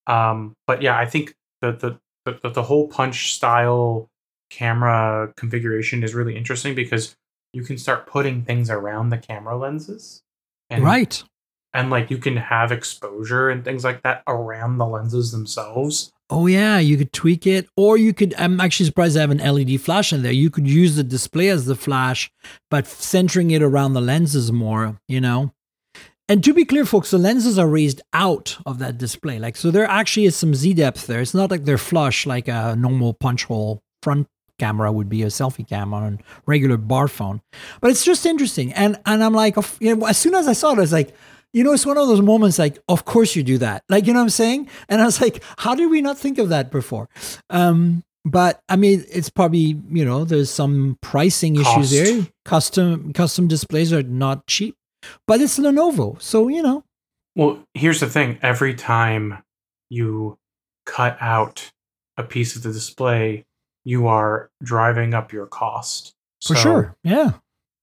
[0.08, 1.72] Um, but yeah, I think the
[2.26, 4.10] the, the the hole punch style
[4.50, 7.16] camera configuration is really interesting because
[7.54, 10.22] you can start putting things around the camera lenses
[10.70, 11.24] and right.
[11.74, 16.12] And like you can have exposure and things like that around the lenses themselves.
[16.30, 18.34] Oh yeah, you could tweak it, or you could.
[18.38, 20.32] I'm actually surprised they have an LED flash in there.
[20.32, 22.32] You could use the display as the flash,
[22.72, 25.00] but centering it around the lenses more.
[25.08, 25.54] You know.
[26.30, 29.40] And to be clear, folks, the lenses are raised out of that display.
[29.40, 31.20] Like, so there actually is some Z depth there.
[31.20, 35.28] It's not like they're flush like a normal punch hole front camera would be a
[35.28, 37.42] selfie camera on regular bar phone.
[37.82, 38.72] But it's just interesting.
[38.74, 41.14] And and I'm like, you know, as soon as I saw it, I was like,
[41.54, 43.84] you know, it's one of those moments like, of course you do that.
[43.88, 44.70] Like, you know what I'm saying?
[44.90, 47.08] And I was like, how did we not think of that before?
[47.50, 51.78] Um, but I mean, it's probably, you know, there's some pricing Cost.
[51.78, 52.28] issues there.
[52.46, 54.76] Custom custom displays are not cheap.
[55.28, 56.22] But it's Lenovo.
[56.22, 56.84] So, you know.
[57.36, 59.44] Well, here's the thing every time
[59.90, 60.38] you
[60.86, 61.72] cut out
[62.18, 63.46] a piece of the display,
[63.84, 66.14] you are driving up your cost.
[66.42, 66.96] For So sure.
[67.04, 67.34] Yeah.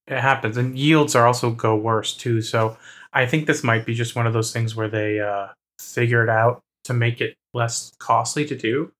[0.07, 0.57] It happens.
[0.57, 2.43] And yields are also go worse too.
[2.43, 2.77] So
[3.13, 5.49] I think this might be just one of those things where they uh,
[5.81, 8.93] figure it out to make it less costly to do.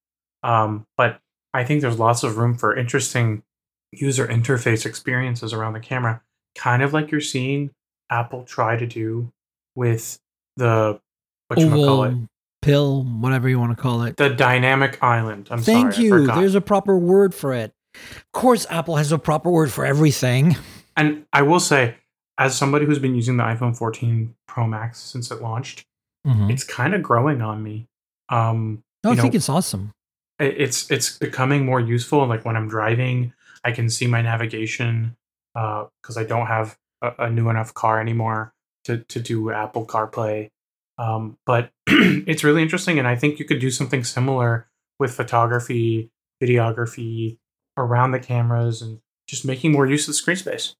[0.43, 1.19] Um, but
[1.53, 3.43] I think there's lots of room for interesting
[3.91, 6.21] user interface experiences around the camera,
[6.57, 7.71] kind of like you're seeing
[8.09, 9.31] Apple try to do
[9.75, 10.19] with
[10.57, 10.99] the
[11.47, 12.15] what you call it,
[12.61, 14.17] pill, whatever you want to call it.
[14.17, 15.47] the dynamic island.
[15.51, 16.27] I'm Thank sorry, you.
[16.27, 17.73] There's a proper word for it.
[17.93, 20.55] Of course, Apple has a proper word for everything.
[20.95, 21.95] And I will say,
[22.43, 25.85] as somebody who's been using the iPhone 14 Pro Max since it launched,
[26.27, 26.51] Mhm.
[26.51, 27.87] it's kind of growing on me.
[28.29, 29.91] Um, No, I you think it's awesome.
[30.39, 32.25] it- it's it's becoming more useful.
[32.27, 35.15] Like when I'm driving, I can see my navigation
[35.53, 38.53] because I don't have a, a new enough car anymore
[38.85, 40.49] to to do Apple CarPlay.
[40.97, 44.67] Um, but it's really interesting, and I think you could do something similar
[44.99, 46.09] with photography,
[46.41, 47.37] videography
[47.77, 50.75] around the cameras, and just making more use of the screen space.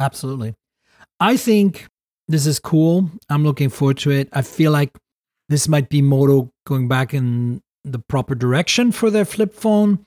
[0.00, 0.54] Absolutely.
[1.20, 1.86] I think
[2.28, 3.10] this is cool.
[3.28, 4.28] I'm looking forward to it.
[4.32, 4.90] I feel like
[5.48, 10.04] this might be Moto going back in the proper direction for their flip phone,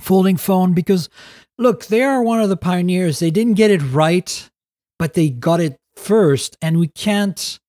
[0.00, 1.08] folding phone, because
[1.58, 3.18] look, they are one of the pioneers.
[3.18, 4.50] They didn't get it right,
[4.98, 7.60] but they got it first, and we can't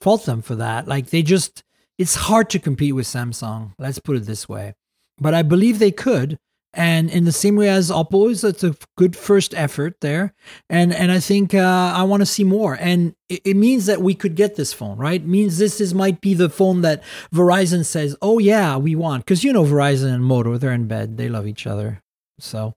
[0.00, 0.86] fault them for that.
[0.86, 1.64] Like they just,
[1.98, 3.72] it's hard to compete with Samsung.
[3.78, 4.74] Let's put it this way.
[5.20, 6.38] But I believe they could.
[6.74, 10.34] And in the same way as Oppo is, it's a good first effort there
[10.68, 12.74] and and I think uh, I want to see more.
[12.74, 15.20] And it, it means that we could get this phone, right?
[15.20, 17.02] It means this is might be the phone that
[17.34, 21.16] Verizon says, "Oh yeah, we want," because you know Verizon and Moto, they're in bed,
[21.16, 22.02] they love each other.
[22.38, 22.74] So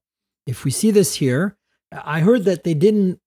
[0.47, 1.57] if we see this here,
[1.91, 3.19] I heard that they didn't.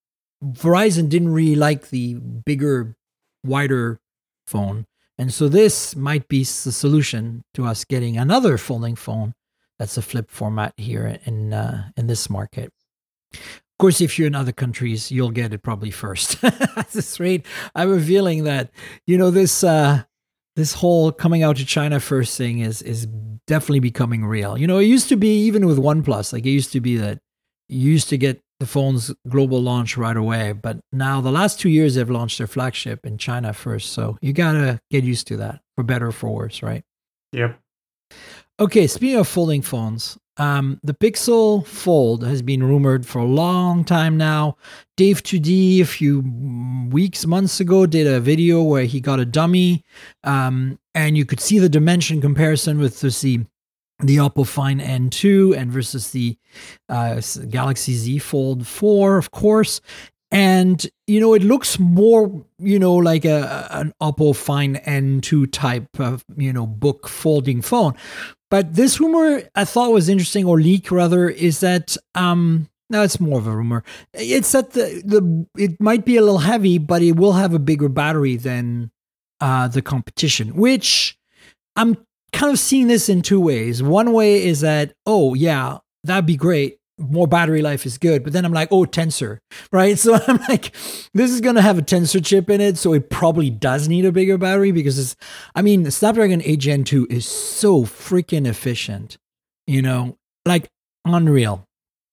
[0.43, 2.97] Verizon didn't really like the bigger,
[3.45, 3.99] wider
[4.47, 4.87] phone,
[5.19, 9.35] and so this might be the solution to us getting another folding phone
[9.79, 12.73] that's a flip format here in uh, in this market.
[13.33, 16.43] Of course, if you're in other countries, you'll get it probably first.
[16.45, 18.71] At this rate, I'm revealing that
[19.07, 20.05] you know this uh,
[20.57, 23.07] this whole coming out to China first thing is is
[23.47, 24.57] definitely becoming real.
[24.57, 27.19] You know, it used to be even with OnePlus, like it used to be that
[27.69, 31.69] you used to get the phone's global launch right away, but now the last two
[31.69, 35.61] years they've launched their flagship in China first, so you gotta get used to that
[35.75, 36.85] for better or for worse, right?
[37.33, 37.59] Yep.
[38.61, 43.83] Okay, speaking of folding phones, um, the Pixel Fold has been rumored for a long
[43.83, 44.57] time now.
[44.97, 46.21] Dave 2D a few
[46.93, 49.85] weeks, months ago, did a video where he got a dummy,
[50.23, 53.45] um, and you could see the dimension comparison with the
[54.01, 56.37] the, Oppo Find N2 and versus the
[56.89, 59.81] uh, Galaxy Z Fold 4, of course.
[60.31, 66.01] And you know, it looks more, you know, like a an Oppo Find N2 type
[66.01, 67.95] of, you know, book folding phone.
[68.51, 73.19] But this rumor I thought was interesting, or leak rather, is that um no, it's
[73.19, 73.83] more of a rumor.
[74.13, 77.59] It's that the the it might be a little heavy, but it will have a
[77.59, 78.91] bigger battery than
[79.41, 81.19] uh the competition, which
[81.77, 81.97] I'm
[82.33, 83.83] kind of seeing this in two ways.
[83.83, 86.79] One way is that, oh yeah, that'd be great.
[86.99, 88.23] More battery life is good.
[88.23, 89.39] But then I'm like, oh, tensor,
[89.73, 89.99] right?
[90.05, 90.75] So I'm like,
[91.13, 92.79] this is going to have a tensor chip in it.
[92.79, 95.17] So it probably does need a bigger battery because it's,
[95.55, 99.19] I mean, the Snapdragon 8 Gen 2 is so freaking efficient,
[99.67, 100.69] you know, like
[101.05, 101.65] unreal.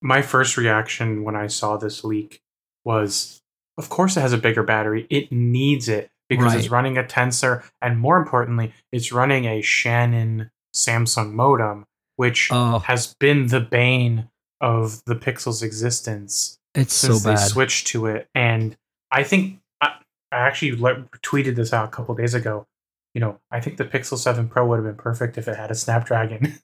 [0.02, 2.42] My first reaction when I saw this leak
[2.84, 3.40] was,
[3.78, 5.06] of course, it has a bigger battery.
[5.12, 10.50] It needs it because it's running a Tensor, and more importantly, it's running a Shannon
[10.74, 12.80] Samsung modem, which Oh.
[12.80, 14.30] has been the bane
[14.62, 17.48] of the Pixel's existence It's so since they bad.
[17.50, 18.30] switched to it.
[18.36, 18.78] And
[19.12, 19.88] I think I,
[20.32, 22.66] I actually le- tweeted this out a couple days ago.
[23.14, 25.72] You know, I think the Pixel 7 Pro would have been perfect if it had
[25.72, 26.60] a Snapdragon.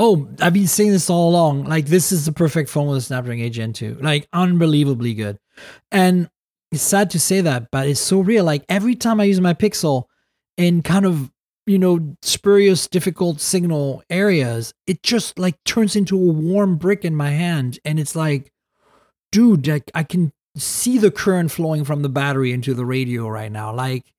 [0.00, 1.64] Oh, I've been saying this all along.
[1.64, 3.98] Like, this is the perfect phone with a Snapdragon 8 Gen 2.
[4.00, 5.40] Like, unbelievably good.
[5.90, 6.30] And
[6.70, 8.44] it's sad to say that, but it's so real.
[8.44, 10.04] Like every time I use my Pixel
[10.56, 11.32] in kind of
[11.68, 17.14] you know spurious, difficult signal areas, it just like turns into a warm brick in
[17.14, 18.52] my hand, and it's like,
[19.32, 23.52] dude, like I can see the current flowing from the battery into the radio right
[23.52, 23.72] now.
[23.74, 24.12] Like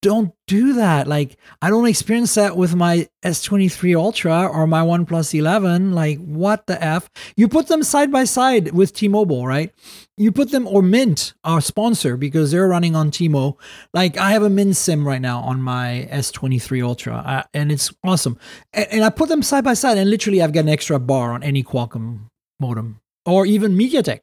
[0.00, 1.08] don't do that.
[1.08, 5.92] Like I don't experience that with my S23 Ultra or my OnePlus 11.
[5.92, 7.10] Like what the f?
[7.36, 9.72] You put them side by side with T-Mobile, right?
[10.16, 13.56] You put them or Mint, our sponsor, because they're running on T-Mo.
[13.92, 18.38] Like I have a Mint SIM right now on my S23 Ultra, and it's awesome.
[18.72, 21.32] And, and I put them side by side, and literally I've got an extra bar
[21.32, 22.26] on any Qualcomm
[22.60, 24.20] modem or even MediaTek,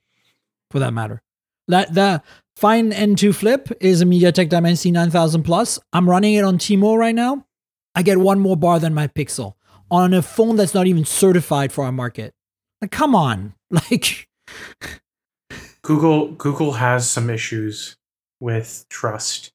[0.71, 1.21] for that matter.
[1.67, 2.21] That the
[2.55, 5.77] Find N2 Flip is a MediaTek Dimensity 9000 Plus.
[5.91, 7.45] I'm running it on T-Mobile right now.
[7.93, 9.53] I get one more bar than my Pixel
[9.91, 12.33] on a phone that's not even certified for our market.
[12.81, 14.27] Like, come on, like
[15.81, 17.95] Google Google has some issues
[18.39, 19.51] with trust,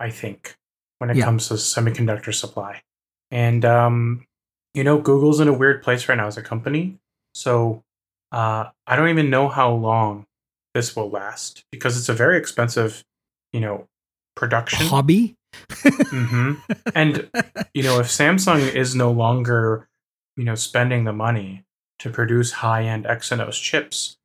[0.00, 0.56] I think,
[0.98, 1.24] when it Yeah.
[1.24, 2.82] comes to semiconductor supply.
[3.30, 4.26] And um,
[4.74, 6.98] you know, Google's in a weird place right now as a company.
[7.34, 7.82] So
[8.32, 10.24] uh, I don't even know how long
[10.74, 13.04] this will last because it's a very expensive,
[13.52, 13.86] you know,
[14.34, 14.86] production.
[14.86, 15.36] hobby.
[15.84, 16.54] hmm
[16.94, 17.30] And
[17.72, 19.88] you know, if Samsung is no longer,
[20.36, 21.64] you know, spending the money
[22.00, 24.16] to produce high-end Exynos chips,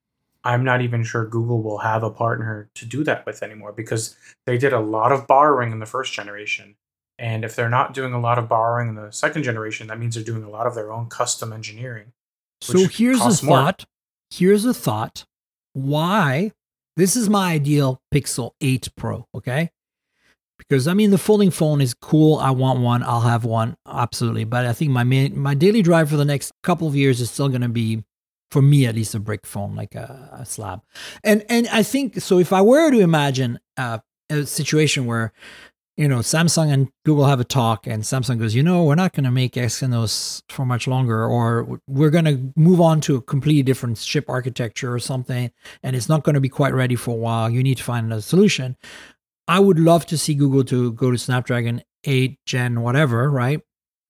[0.44, 4.16] I'm not even sure Google will have a partner to do that with anymore because
[4.46, 6.76] they did a lot of borrowing in the first generation.
[7.20, 10.16] And if they're not doing a lot of borrowing in the second generation, that means
[10.16, 12.14] they're doing a lot of their own custom engineering.
[12.62, 13.58] So here's a more.
[13.58, 13.86] thought.
[14.32, 15.26] Here's a thought.
[15.74, 16.52] Why?
[16.96, 19.72] This is my ideal Pixel 8 Pro, okay?
[20.58, 22.38] Because I mean the folding phone is cool.
[22.38, 23.02] I want one.
[23.04, 24.44] I'll have one absolutely.
[24.44, 27.32] But I think my main, my daily drive for the next couple of years is
[27.32, 28.04] still going to be
[28.52, 30.82] for me at least a brick phone like a, a slab.
[31.24, 35.32] And and I think so if I were to imagine uh, a situation where
[36.00, 39.12] you know, Samsung and Google have a talk, and Samsung goes, you know, we're not
[39.12, 43.22] going to make Exynos for much longer, or we're going to move on to a
[43.22, 45.52] completely different chip architecture or something,
[45.84, 47.50] and it's not going to be quite ready for a while.
[47.50, 48.78] You need to find another solution.
[49.46, 53.60] I would love to see Google to go to Snapdragon 8 Gen whatever, right?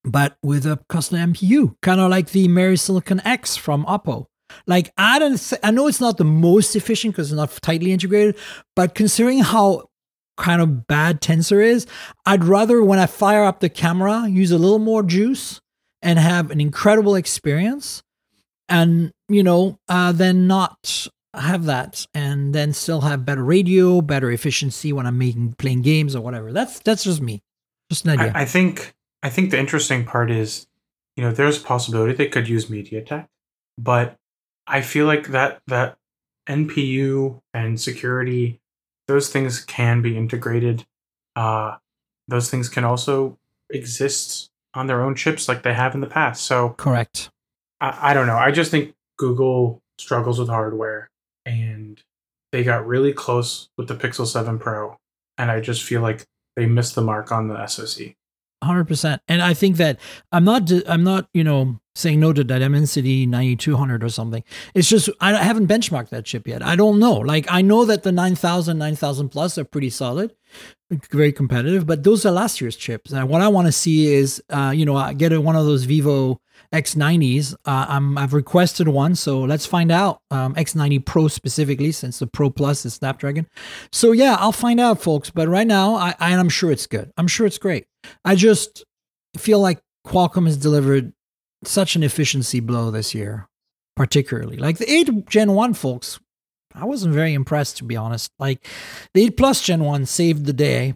[0.04, 4.26] But with a custom NPU, kind of like the MariSilicon X from Oppo.
[4.68, 8.36] Like I don't, I know it's not the most efficient because it's not tightly integrated,
[8.76, 9.89] but considering how
[10.40, 11.86] kind of bad tensor is,
[12.26, 15.60] I'd rather when I fire up the camera use a little more juice
[16.02, 18.02] and have an incredible experience,
[18.68, 24.30] and you know, uh, than not have that and then still have better radio, better
[24.30, 26.52] efficiency when I'm making playing games or whatever.
[26.52, 27.42] That's that's just me,
[27.90, 28.32] just an idea.
[28.34, 30.66] I, I think I think the interesting part is,
[31.16, 33.28] you know, there's a possibility they could use MediaTek,
[33.78, 34.16] but
[34.66, 35.98] I feel like that that
[36.48, 38.60] NPU and security,
[39.10, 40.86] those things can be integrated.
[41.34, 41.76] Uh,
[42.28, 43.38] those things can also
[43.70, 46.44] exist on their own chips like they have in the past.
[46.44, 47.30] So Correct.
[47.80, 48.36] I, I don't know.
[48.36, 51.10] I just think Google struggles with hardware
[51.44, 52.00] and
[52.52, 54.96] they got really close with the Pixel 7 Pro.
[55.36, 58.14] And I just feel like they missed the mark on the SoC.
[58.62, 59.98] Hundred percent, and I think that
[60.32, 60.70] I'm not.
[60.86, 61.30] I'm not.
[61.32, 64.42] You know, saying no to that Dimensity 9200 or something.
[64.74, 66.62] It's just I haven't benchmarked that chip yet.
[66.64, 67.14] I don't know.
[67.14, 70.34] Like I know that the 9000, 9000 plus are pretty solid,
[71.10, 71.86] very competitive.
[71.86, 73.12] But those are last year's chips.
[73.12, 75.84] And what I want to see is, uh, you know, I get one of those
[75.84, 76.40] Vivo
[76.72, 77.54] X90s.
[77.64, 80.22] Uh, I'm, I've requested one, so let's find out.
[80.30, 83.46] Um, X90 Pro specifically, since the Pro Plus is Snapdragon.
[83.92, 85.30] So yeah, I'll find out, folks.
[85.30, 87.12] But right now, I, I I'm sure it's good.
[87.16, 87.86] I'm sure it's great.
[88.24, 88.84] I just
[89.36, 91.12] feel like Qualcomm has delivered
[91.64, 93.48] such an efficiency blow this year,
[93.96, 94.56] particularly.
[94.56, 96.18] Like the 8 Gen 1 folks,
[96.74, 98.30] I wasn't very impressed to be honest.
[98.38, 98.66] Like
[99.14, 100.94] the 8 Plus Gen 1 saved the day,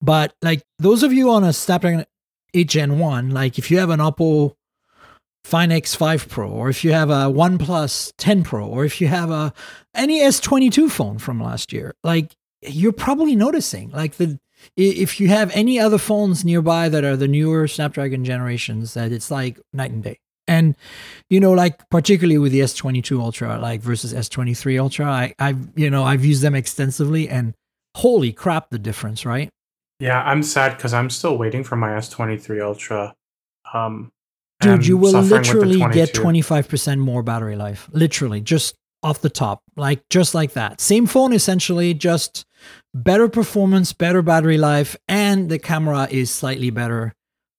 [0.00, 2.06] but like those of you on a Snapdragon
[2.54, 4.54] 8 Gen 1, like if you have an Oppo
[5.44, 9.30] Find X5 Pro, or if you have a OnePlus 10 Pro, or if you have
[9.30, 9.52] a
[9.92, 14.38] any S22 phone from last year, like you're probably noticing like the
[14.76, 19.30] if you have any other phones nearby that are the newer Snapdragon generations, that it's
[19.30, 20.18] like night and day.
[20.48, 20.76] And
[21.30, 25.88] you know, like particularly with the S22 Ultra, like versus S23 Ultra, I, I've you
[25.88, 27.54] know I've used them extensively, and
[27.96, 29.48] holy crap, the difference, right?
[30.00, 33.14] Yeah, I'm sad because I'm still waiting for my S23 Ultra.
[33.72, 34.10] Um,
[34.60, 37.88] Dude, you will suffering with the literally get 25% more battery life.
[37.92, 39.62] Literally, just off the top.
[39.76, 40.80] Like, just like that.
[40.80, 42.44] Same phone, essentially, just
[42.94, 47.14] better performance, better battery life, and the camera is slightly better.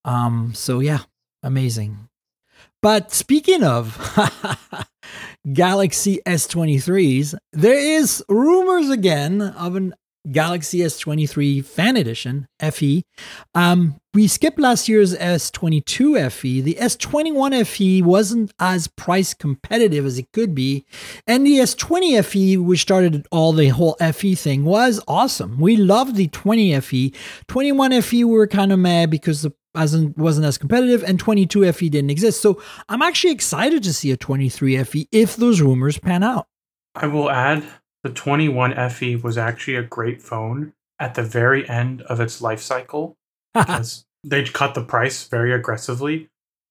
[0.06, 1.00] Um, so, yeah,
[1.42, 2.10] amazing.
[2.82, 3.98] But speaking of
[5.54, 9.94] Galaxy S23s, there is rumors again of an
[10.32, 13.04] Galaxy S23 Fan Edition FE.
[13.56, 16.62] Um, we skipped last year's S22 FE.
[16.62, 20.86] The S21 FE wasn't as price competitive as it could be.
[21.26, 25.60] And the S20 FE, which started all the whole FE thing, was awesome.
[25.60, 27.14] We loved the 20 FE.
[27.48, 31.72] 21 FE, we were kind of mad because the wasn't wasn't as competitive and 22
[31.74, 32.42] FE didn't exist.
[32.42, 36.46] So I'm actually excited to see a 23 FE if those rumors pan out.
[36.94, 37.64] I will add
[38.04, 42.62] the 21 FE was actually a great phone at the very end of its life
[42.62, 43.18] cycle
[43.54, 46.30] because they cut the price very aggressively.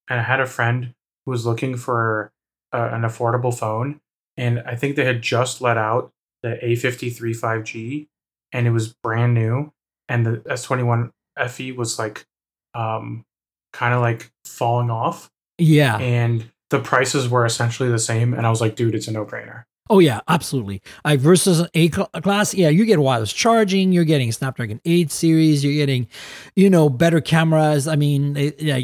[0.08, 2.32] And I had a friend who was looking for
[2.72, 4.00] uh, an affordable phone,
[4.36, 6.10] and I think they had just let out
[6.42, 8.08] the A53 5G,
[8.52, 9.72] and it was brand new.
[10.08, 11.10] And the S21
[11.48, 12.26] FE was like,
[12.74, 13.24] um,
[13.72, 15.30] kind of like falling off.
[15.58, 15.96] Yeah.
[15.98, 18.34] And the prices were essentially the same.
[18.34, 19.64] And I was like, dude, it's a no brainer.
[19.92, 20.80] Oh yeah, absolutely.
[21.04, 25.74] Like versus A class, yeah, you get wireless charging, you're getting Snapdragon 8 series, you're
[25.74, 26.08] getting,
[26.56, 27.86] you know, better cameras.
[27.86, 28.78] I mean, yeah,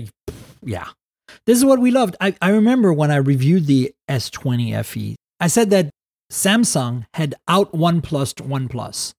[0.62, 0.88] yeah.
[1.46, 2.14] This is what we loved.
[2.20, 5.88] I, I remember when I reviewed the S20 FE, I said that
[6.30, 9.14] Samsung had out OnePlus to OnePlus.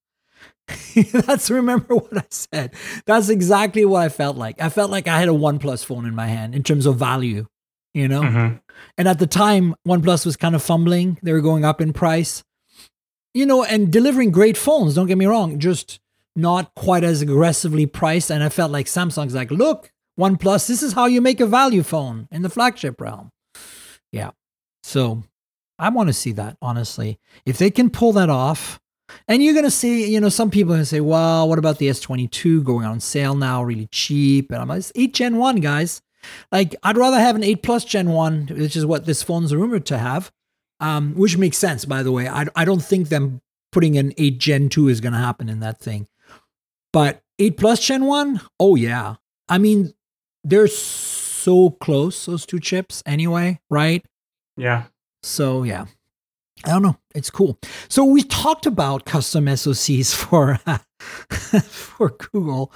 [1.26, 2.72] That's remember what I said.
[3.04, 4.62] That's exactly what I felt like.
[4.62, 7.46] I felt like I had a OnePlus phone in my hand in terms of value,
[7.94, 8.22] you know?
[8.22, 8.56] Mm-hmm.
[8.98, 11.18] And at the time, OnePlus was kind of fumbling.
[11.22, 12.44] They were going up in price,
[13.34, 14.94] you know, and delivering great phones.
[14.94, 16.00] Don't get me wrong, just
[16.36, 18.30] not quite as aggressively priced.
[18.30, 21.82] And I felt like Samsung's like, look, OnePlus, this is how you make a value
[21.82, 23.30] phone in the flagship realm.
[24.12, 24.30] Yeah.
[24.82, 25.22] So
[25.78, 27.18] I want to see that, honestly.
[27.44, 28.80] If they can pull that off,
[29.26, 31.58] and you're going to see, you know, some people are going to say, well, what
[31.58, 34.52] about the S22 going on sale now, really cheap?
[34.52, 36.00] And I'm like, it's 8 Gen 1, guys.
[36.52, 39.86] Like, I'd rather have an 8 Plus Gen 1, which is what this phone's rumored
[39.86, 40.30] to have,
[40.80, 42.28] um, which makes sense, by the way.
[42.28, 43.40] I, I don't think them
[43.72, 46.08] putting an 8 Gen 2 is going to happen in that thing.
[46.92, 49.16] But 8 Plus Gen 1, oh, yeah.
[49.48, 49.94] I mean,
[50.44, 54.04] they're so close, those two chips, anyway, right?
[54.56, 54.84] Yeah.
[55.22, 55.86] So, yeah.
[56.64, 56.98] I don't know.
[57.14, 57.58] It's cool.
[57.88, 60.56] So we talked about custom SoCs for
[61.62, 62.72] for Google,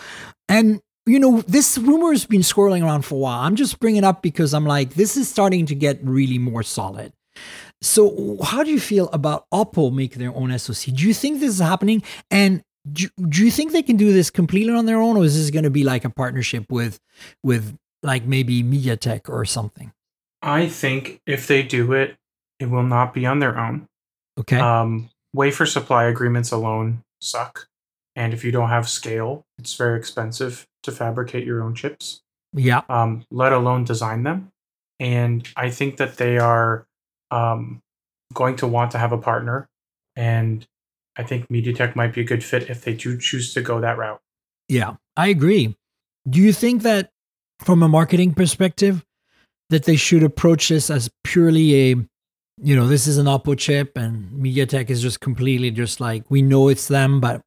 [0.48, 3.40] and you know this rumor has been swirling around for a while.
[3.40, 6.62] I'm just bringing it up because I'm like, this is starting to get really more
[6.62, 7.12] solid.
[7.82, 10.94] So how do you feel about Oppo making their own SoC?
[10.94, 12.02] Do you think this is happening?
[12.30, 15.36] And do, do you think they can do this completely on their own, or is
[15.36, 17.00] this going to be like a partnership with
[17.42, 19.92] with like maybe MediaTek or something?
[20.42, 22.16] I think if they do it,
[22.60, 23.86] it will not be on their own.
[24.38, 24.58] Okay.
[24.58, 27.68] Um, wafer supply agreements alone suck.
[28.16, 32.82] And if you don't have scale, it's very expensive to fabricate your own chips, yeah.
[32.88, 34.52] um, let alone design them.
[35.00, 36.86] And I think that they are
[37.30, 37.80] um,
[38.32, 39.68] going to want to have a partner.
[40.14, 40.64] And
[41.16, 43.98] I think MediaTek might be a good fit if they do choose to go that
[43.98, 44.20] route.
[44.68, 45.76] Yeah, I agree.
[46.28, 47.10] Do you think that
[47.60, 49.04] from a marketing perspective,
[49.70, 51.96] that they should approach this as purely a
[52.62, 56.42] you know, this is an Oppo chip and MediaTek is just completely just like, we
[56.42, 57.42] know it's them, but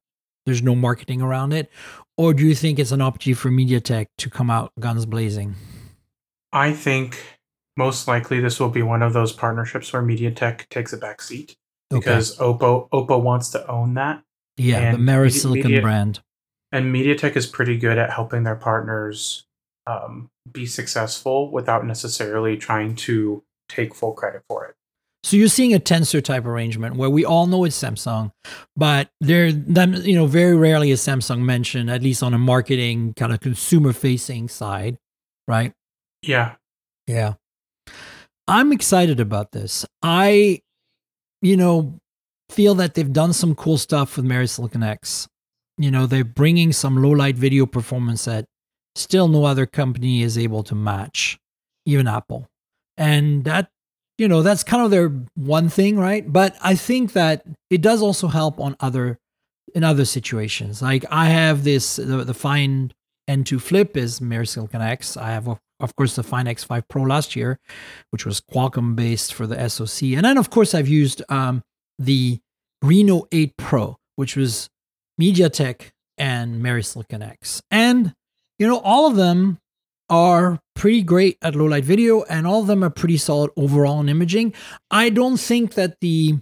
[0.48, 1.70] there's no marketing around it?
[2.16, 5.54] Or do you think it's an opportunity for MediaTek to come out guns blazing?
[6.52, 7.22] I think
[7.76, 11.56] most likely this will be one of those partnerships where MediaTek takes a back seat
[11.90, 12.64] because okay.
[12.64, 14.22] Oppo Oppo wants to own that.
[14.56, 16.20] Yeah, and the MariSilicon Media, brand.
[16.72, 19.46] And MediaTek is pretty good at helping their partners
[19.86, 24.74] um, be successful without necessarily trying to take full credit for it.
[25.24, 28.30] So you're seeing a tensor type arrangement where we all know it's Samsung,
[28.76, 33.14] but there, them, you know, very rarely is Samsung mentioned, at least on a marketing
[33.14, 34.96] kind of consumer facing side,
[35.48, 35.72] right?
[36.22, 36.54] Yeah.
[37.06, 37.34] Yeah.
[38.46, 39.84] I'm excited about this.
[40.02, 40.62] I,
[41.42, 41.98] you know,
[42.50, 45.28] feel that they've done some cool stuff with MariSilicon X.
[45.76, 48.46] You know, they're bringing some low light video performance that
[48.94, 51.38] still no other company is able to match,
[51.86, 52.48] even Apple.
[52.96, 53.70] And that
[54.18, 56.30] you know, that's kind of their one thing, right?
[56.30, 59.18] But I think that it does also help on other
[59.74, 60.82] in other situations.
[60.82, 62.92] Like I have this the, the Find
[63.30, 65.16] N2 Flip is MariSilicon X.
[65.16, 67.58] I have of course the Find X5 Pro last year,
[68.10, 71.62] which was Qualcomm based for the SoC, and then of course I've used um,
[71.98, 72.40] the
[72.82, 74.68] Reno 8 Pro, which was
[75.20, 78.14] MediaTek and MariSilicon X, and
[78.58, 79.58] you know all of them
[80.10, 84.00] are pretty great at low light video, and all of them are pretty solid overall
[84.00, 84.54] in imaging.
[84.90, 86.38] I don't think that the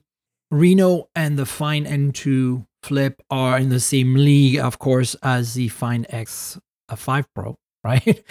[0.51, 5.68] Reno and the Find N2 Flip are in the same league, of course, as the
[5.68, 6.61] Find X5
[6.91, 8.22] uh, Pro, right?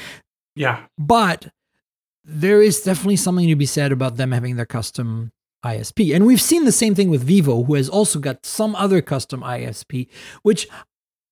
[0.55, 0.85] Yeah.
[0.97, 1.49] But
[2.23, 5.31] there is definitely something to be said about them having their custom
[5.65, 6.15] ISP.
[6.15, 9.41] And we've seen the same thing with Vivo, who has also got some other custom
[9.41, 10.07] ISP,
[10.43, 10.67] which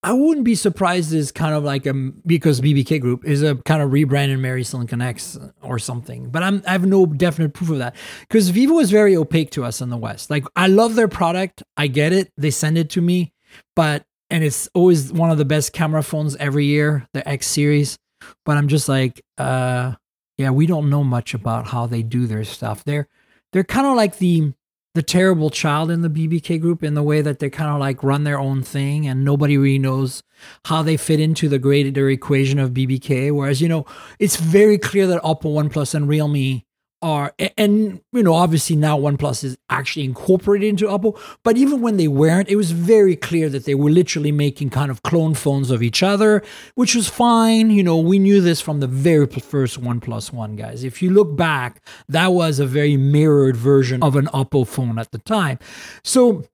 [0.03, 3.81] I wouldn't be surprised is kind of like a because BBK Group is a kind
[3.81, 6.29] of rebranded MariSilicon X or something.
[6.29, 9.63] But I'm I have no definite proof of that because Vivo is very opaque to
[9.63, 10.29] us in the West.
[10.29, 13.31] Like I love their product, I get it, they send it to me,
[13.75, 17.97] but and it's always one of the best camera phones every year, the X series.
[18.45, 19.93] But I'm just like, uh,
[20.37, 22.83] yeah, we don't know much about how they do their stuff.
[22.83, 23.07] They're
[23.53, 24.53] they're kind of like the
[24.93, 28.03] the terrible child in the BBK group in the way that they kind of like
[28.03, 30.21] run their own thing and nobody really knows
[30.65, 33.31] how they fit into the greater equation of BBK.
[33.31, 33.85] Whereas, you know,
[34.19, 36.63] it's very clear that Oppo, OnePlus, and Realme
[37.03, 41.97] are and you know obviously now OnePlus is actually incorporated into Oppo, but even when
[41.97, 45.69] they weren't, it was very clear that they were literally making kind of clone phones
[45.69, 46.41] of each other,
[46.75, 47.69] which was fine.
[47.69, 50.83] You know, we knew this from the very first OnePlus One guys.
[50.83, 55.11] If you look back, that was a very mirrored version of an Oppo phone at
[55.11, 55.59] the time.
[56.03, 56.45] So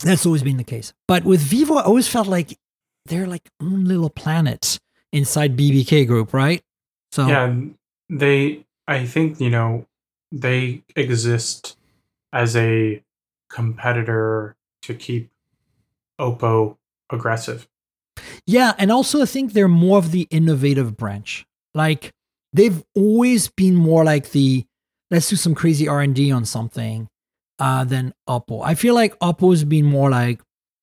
[0.00, 0.92] that's always been the case.
[1.08, 2.58] But with Vivo, I always felt like
[3.06, 4.78] they're like own little planets
[5.12, 6.62] inside BBK Group, right?
[7.10, 7.54] So yeah,
[8.10, 8.66] they.
[8.86, 9.86] I think you know
[10.34, 11.76] they exist
[12.32, 13.02] as a
[13.48, 15.30] competitor to keep
[16.20, 16.76] Oppo
[17.10, 17.68] aggressive.
[18.46, 21.46] Yeah, and also I think they're more of the innovative branch.
[21.72, 22.12] Like
[22.52, 24.64] they've always been more like the
[25.10, 27.08] let's do some crazy R and D on something
[27.58, 28.64] uh, than Oppo.
[28.64, 30.40] I feel like Oppo's been more like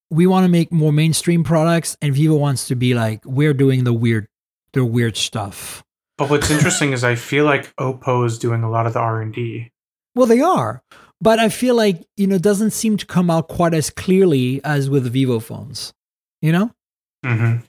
[0.09, 3.83] we want to make more mainstream products, and Vivo wants to be like we're doing
[3.83, 4.27] the weird,
[4.73, 5.83] the weird stuff.
[6.21, 9.23] But what's interesting is I feel like Oppo is doing a lot of the R
[9.23, 9.71] and D.
[10.13, 10.83] Well, they are,
[11.19, 14.87] but I feel like you know doesn't seem to come out quite as clearly as
[14.87, 15.93] with Vivo phones.
[16.39, 16.71] You know.
[17.25, 17.65] Mm-hmm.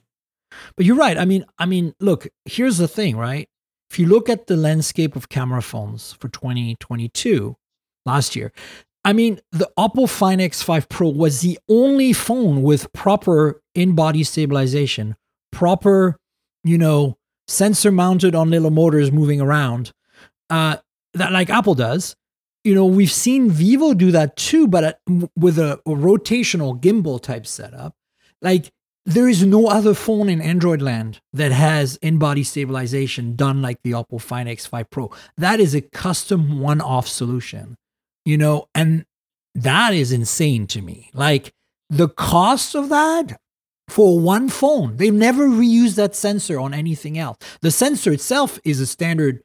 [0.77, 1.17] But you're right.
[1.17, 2.27] I mean, I mean, look.
[2.45, 3.49] Here's the thing, right?
[3.89, 7.55] If you look at the landscape of camera phones for 2022,
[8.05, 8.51] last year,
[9.03, 15.15] I mean, the Oppo Find X5 Pro was the only phone with proper in-body stabilization,
[15.51, 16.17] proper,
[16.63, 17.17] you know,
[17.47, 19.91] sensor mounted on little motors moving around,
[20.49, 20.77] uh,
[21.13, 22.15] that like Apple does.
[22.63, 24.99] You know, we've seen Vivo do that too, but at,
[25.35, 27.93] with a, a rotational gimbal type setup.
[28.41, 28.71] Like
[29.05, 33.91] there is no other phone in Android land that has in-body stabilization done like the
[33.91, 35.11] Oppo Find X5 Pro.
[35.37, 37.75] That is a custom one-off solution,
[38.23, 39.05] you know, and
[39.55, 41.09] that is insane to me.
[41.13, 41.53] Like
[41.89, 43.39] the cost of that
[43.87, 44.97] for one phone.
[44.97, 47.37] They've never reused that sensor on anything else.
[47.61, 49.43] The sensor itself is a standard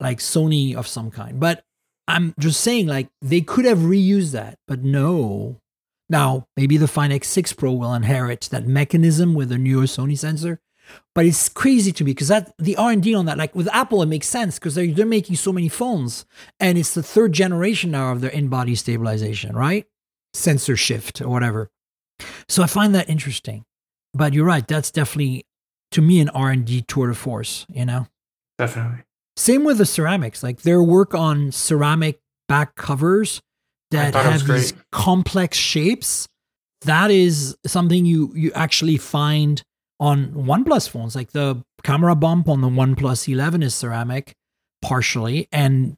[0.00, 1.40] like Sony of some kind.
[1.40, 1.64] But
[2.08, 5.60] I'm just saying like they could have reused that, but no.
[6.08, 10.60] Now, maybe the Find X6 Pro will inherit that mechanism with a newer Sony sensor,
[11.14, 14.06] but it's crazy to me because that the R&D on that like with Apple it
[14.06, 16.26] makes sense because they're, they're making so many phones
[16.60, 19.86] and it's the third generation now of their in-body stabilization, right?
[20.34, 21.70] Sensor shift or whatever.
[22.48, 23.64] So I find that interesting
[24.14, 24.66] but you're right.
[24.66, 25.46] That's definitely
[25.92, 27.66] to me an R and D tour de force.
[27.68, 28.06] You know,
[28.58, 29.04] definitely.
[29.36, 30.42] Same with the ceramics.
[30.42, 33.40] Like their work on ceramic back covers
[33.90, 36.26] that have these complex shapes.
[36.82, 39.62] That is something you you actually find
[40.00, 41.14] on OnePlus phones.
[41.14, 44.34] Like the camera bump on the OnePlus 11 is ceramic
[44.82, 45.96] partially, and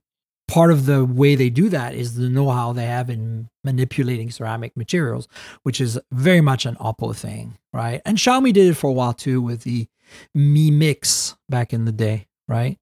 [0.55, 4.77] part of the way they do that is the know-how they have in manipulating ceramic
[4.77, 5.27] materials,
[5.65, 8.01] which is very much an Oppo thing, right?
[8.05, 9.89] And Xiaomi did it for a while too with the
[10.33, 12.79] Mi Mix back in the day, right?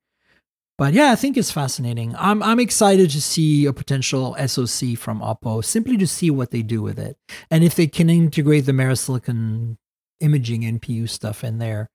[0.77, 2.15] But yeah, I think it's fascinating.
[2.19, 6.61] I'm I'm excited to see a potential SoC from Oppo, simply to see what they
[6.61, 7.17] do with it,
[7.51, 9.79] and if they can integrate the MariSilicon
[10.21, 11.89] imaging NPU stuff in there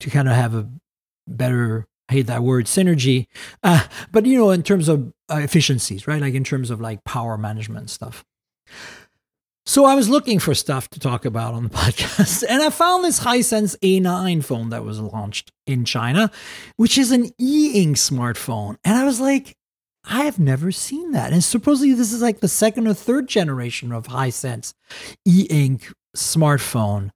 [0.00, 0.68] to kind of have a
[1.26, 3.26] better I hate that word synergy,
[3.62, 6.20] uh, but you know, in terms of uh, efficiencies, right?
[6.20, 8.24] Like in terms of like power management stuff.
[9.66, 13.04] So I was looking for stuff to talk about on the podcast, and I found
[13.04, 16.30] this Hisense A9 phone that was launched in China,
[16.76, 18.76] which is an e-ink smartphone.
[18.84, 19.56] And I was like,
[20.04, 21.32] I have never seen that.
[21.32, 24.74] And supposedly this is like the second or third generation of Hisense
[25.24, 27.10] e-ink smartphone.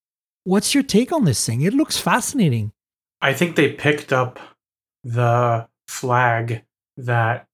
[0.45, 1.61] What's your take on this thing?
[1.61, 2.73] It looks fascinating.
[3.21, 4.39] I think they picked up
[5.05, 6.63] the flag
[6.97, 7.47] that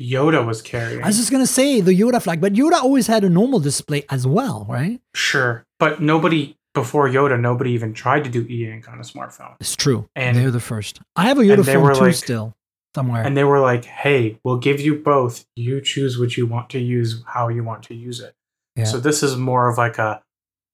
[0.00, 1.02] Yota was carrying.
[1.02, 4.04] I was just gonna say the Yota flag, but Yota always had a normal display
[4.10, 5.00] as well, right?
[5.14, 9.54] Sure, but nobody before Yota, nobody even tried to do e-ink on a smartphone.
[9.60, 11.00] It's true, and they're the first.
[11.16, 12.54] I have a Yota phone too, like, still
[12.94, 13.22] somewhere.
[13.22, 15.44] And they were like, "Hey, we'll give you both.
[15.54, 18.34] You choose what you want to use, how you want to use it."
[18.76, 18.84] Yeah.
[18.84, 20.22] So this is more of like a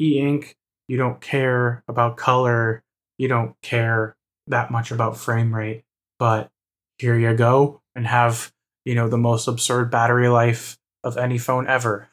[0.00, 0.56] e-ink.
[0.86, 2.82] You don't care about color.
[3.18, 4.16] You don't care
[4.46, 5.82] that much about frame rate
[6.18, 6.50] but
[6.98, 8.52] here you go and have
[8.84, 12.08] you know the most absurd battery life of any phone ever.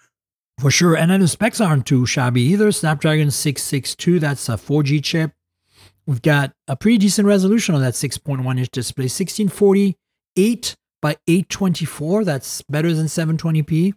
[0.59, 0.95] For sure.
[0.95, 2.71] And then the specs aren't too shabby either.
[2.71, 5.31] Snapdragon 662, that's a 4G chip.
[6.07, 12.23] We've got a pretty decent resolution on that 6.1 inch display, 1648 by 824.
[12.23, 13.93] That's better than 720p.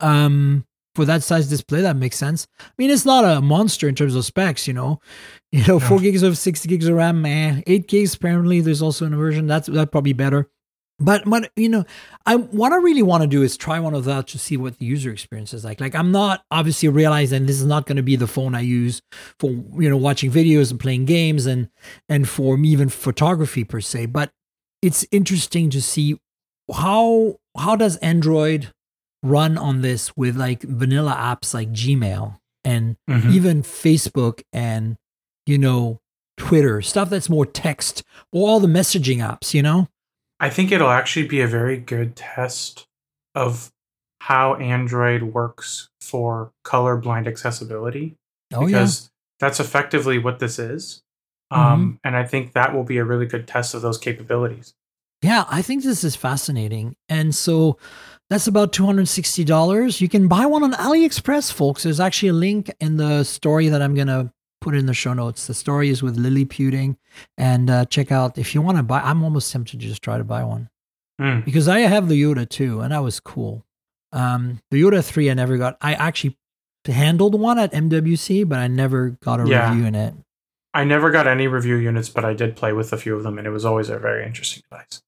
[0.00, 0.64] Um,
[0.94, 2.46] for that size display, that makes sense.
[2.60, 5.00] I mean, it's not a monster in terms of specs, you know.
[5.54, 7.62] You know, four gigs of six gigs of RAM, man.
[7.66, 8.62] Eight gigs apparently.
[8.62, 10.48] There's also an version that's that probably better.
[10.98, 11.84] But what you know,
[12.24, 14.78] I what I really want to do is try one of that to see what
[14.78, 15.80] the user experience is like.
[15.80, 19.02] Like I'm not obviously realizing this is not going to be the phone I use
[19.38, 21.68] for you know watching videos and playing games and
[22.08, 24.06] and for me even photography per se.
[24.06, 24.30] But
[24.80, 26.18] it's interesting to see
[26.72, 28.72] how how does Android
[29.22, 33.32] run on this with like vanilla apps like Gmail and Mhm.
[33.32, 34.96] even Facebook and
[35.46, 36.00] you know
[36.36, 38.02] Twitter stuff that's more text
[38.32, 39.54] or all the messaging apps.
[39.54, 39.88] You know.
[40.40, 42.86] I think it'll actually be a very good test
[43.34, 43.70] of
[44.22, 48.16] how Android works for colorblind accessibility
[48.52, 51.02] Oh because that's effectively what this is.
[51.50, 54.74] Um, and I think that will be a really good test of those capabilities.
[55.22, 56.96] Yeah, I think this is fascinating.
[57.08, 57.78] And so
[58.32, 60.00] that's about $260.
[60.00, 61.82] You can buy one on AliExpress, folks.
[61.82, 65.12] There's actually a link in the story that I'm going to put in the show
[65.12, 65.46] notes.
[65.46, 66.96] The story is with Liliputing.
[67.36, 69.00] And uh, check out if you want to buy.
[69.00, 70.68] I'm almost tempted to just try to buy one
[71.20, 71.40] Hmm.
[71.40, 73.64] because I have the Yota too, and that was cool.
[74.12, 75.76] Um, the Yota 3 I never got.
[75.82, 76.38] I actually
[76.86, 79.68] handled one at MWC, but I never got a Yeah.
[79.70, 80.14] review in it.
[80.74, 83.36] I never got any review units, but I did play with a few of them,
[83.36, 85.02] and it was always a very interesting device.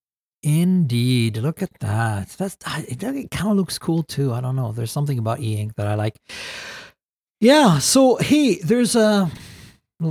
[0.45, 1.39] Indeed.
[1.39, 2.29] Look at that.
[2.29, 4.33] That's it, kind of looks cool too.
[4.33, 4.73] I don't know.
[4.73, 6.17] There's something about e-ink that I like.
[7.41, 7.79] Yeah.
[7.79, 9.31] So hey, there's a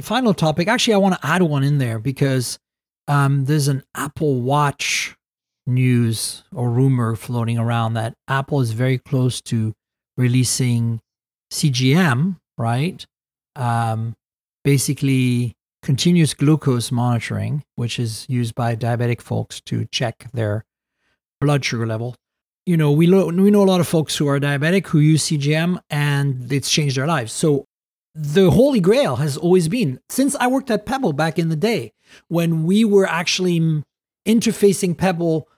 [0.01, 0.67] final topic.
[0.67, 2.57] Actually, I want to add one in there because
[3.07, 5.15] um, there's an Apple Watch
[5.67, 9.73] news or rumor floating around that Apple is very close to
[10.17, 10.99] releasing
[11.51, 13.05] CGM, right?
[13.55, 14.15] Um,
[14.63, 20.65] basically continuous glucose monitoring, which is used by diabetic folks to check their
[21.39, 22.15] blood sugar level.
[22.65, 25.25] You know, we, lo- we know a lot of folks who are diabetic who use
[25.25, 27.33] CGM and it's changed their lives.
[27.33, 27.65] So
[28.15, 31.91] the holy grail has always been since I worked at Pebble back in the day
[32.29, 33.83] when we were actually
[34.25, 35.49] interfacing Pebble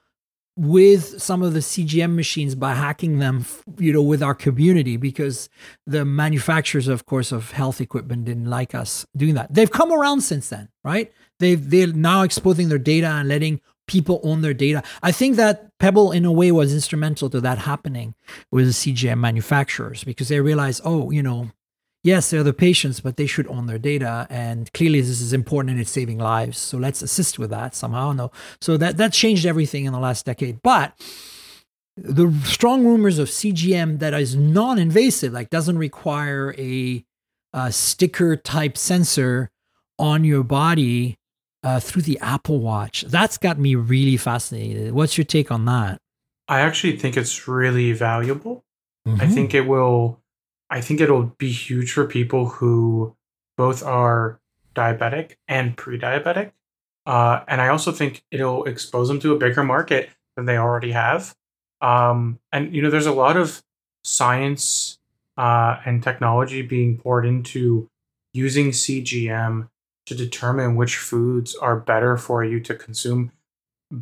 [0.56, 3.44] with some of the CGM machines by hacking them,
[3.78, 5.50] you know, with our community because
[5.86, 9.52] the manufacturers, of course, of health equipment didn't like us doing that.
[9.52, 11.12] They've come around since then, right?
[11.38, 14.82] They've they're now exposing their data and letting people own their data.
[15.02, 18.14] I think that Pebble, in a way, was instrumental to that happening
[18.50, 21.50] with the CGM manufacturers because they realized, oh, you know,
[22.06, 24.26] yes, they're the patients, but they should own their data.
[24.30, 26.56] And clearly, this is important and it's saving lives.
[26.58, 28.12] So let's assist with that somehow.
[28.12, 28.30] No,
[28.60, 30.62] so that that changed everything in the last decade.
[30.62, 30.88] But
[31.96, 37.04] the strong rumors of CGM that is non-invasive, like doesn't require a,
[37.54, 39.50] uh sticker type sensor
[39.98, 41.16] on your body
[41.62, 43.02] uh, through the Apple Watch.
[43.08, 44.92] That's got me really fascinated.
[44.92, 45.98] What's your take on that?
[46.48, 48.62] I actually think it's really valuable.
[49.06, 49.34] I Mhm.
[49.34, 50.20] think it will
[50.70, 53.14] I think it'll be huge for people who
[53.56, 54.40] both are
[54.74, 56.52] diabetic and pre-diabetic.
[57.06, 60.92] Uh, and I also think it'll expose them to a bigger market than they already
[60.92, 61.34] have.
[61.80, 63.62] Um, and you know, there's a lot of
[64.04, 64.98] science
[65.36, 67.88] uh, and technology being poured into
[68.32, 69.68] using CGM
[70.06, 73.32] to determine which foods are better for you to consume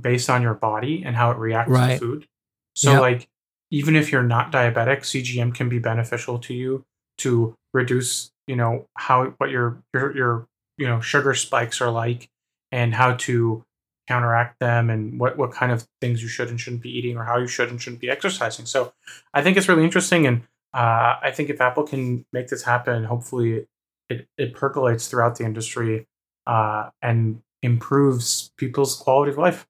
[0.00, 1.92] based on your body and how it reacts Right.
[1.92, 2.28] to food.
[2.74, 3.00] So, Yep.
[3.00, 3.28] like,
[3.74, 6.84] even if you're not diabetic, CGM can be beneficial to you
[7.18, 10.46] to reduce, you know, how what your your your
[10.78, 12.28] you know sugar spikes are like,
[12.70, 13.64] and how to
[14.06, 17.24] counteract them, and what what kind of things you should and shouldn't be eating, or
[17.24, 18.64] how you should and shouldn't be exercising.
[18.64, 18.92] So,
[19.34, 23.02] I think it's really interesting, and uh, I think if Apple can make this happen,
[23.02, 23.66] hopefully
[24.08, 26.06] it it percolates throughout the industry
[26.46, 29.66] uh, and improves people's quality of life.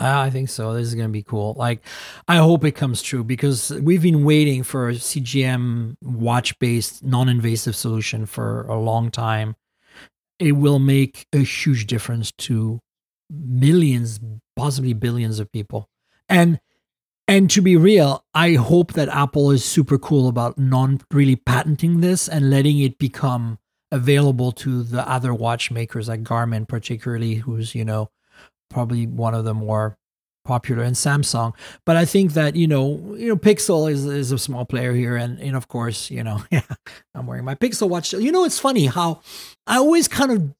[0.00, 0.74] Ah, I think so.
[0.74, 1.54] This is going to be cool.
[1.58, 1.84] Like,
[2.28, 7.28] I hope it comes true because we've been waiting for a CGM watch based non
[7.28, 9.56] invasive solution for a long time.
[10.38, 12.80] It will make a huge difference to
[13.28, 14.20] millions,
[14.54, 15.88] possibly billions of people.
[16.28, 16.60] And
[17.26, 22.00] and to be real, I hope that Apple is super cool about non really patenting
[22.00, 23.58] this and letting it become
[23.90, 28.10] available to the other watchmakers like Garmin, particularly, who's, you know,
[28.70, 29.96] probably one of the more
[30.44, 31.52] popular and Samsung.
[31.84, 35.14] But I think that, you know, you know, Pixel is is a small player here.
[35.16, 36.62] And and of course, you know, yeah,
[37.14, 38.12] I'm wearing my Pixel watch.
[38.12, 39.20] You know, it's funny how
[39.66, 40.54] I always kind of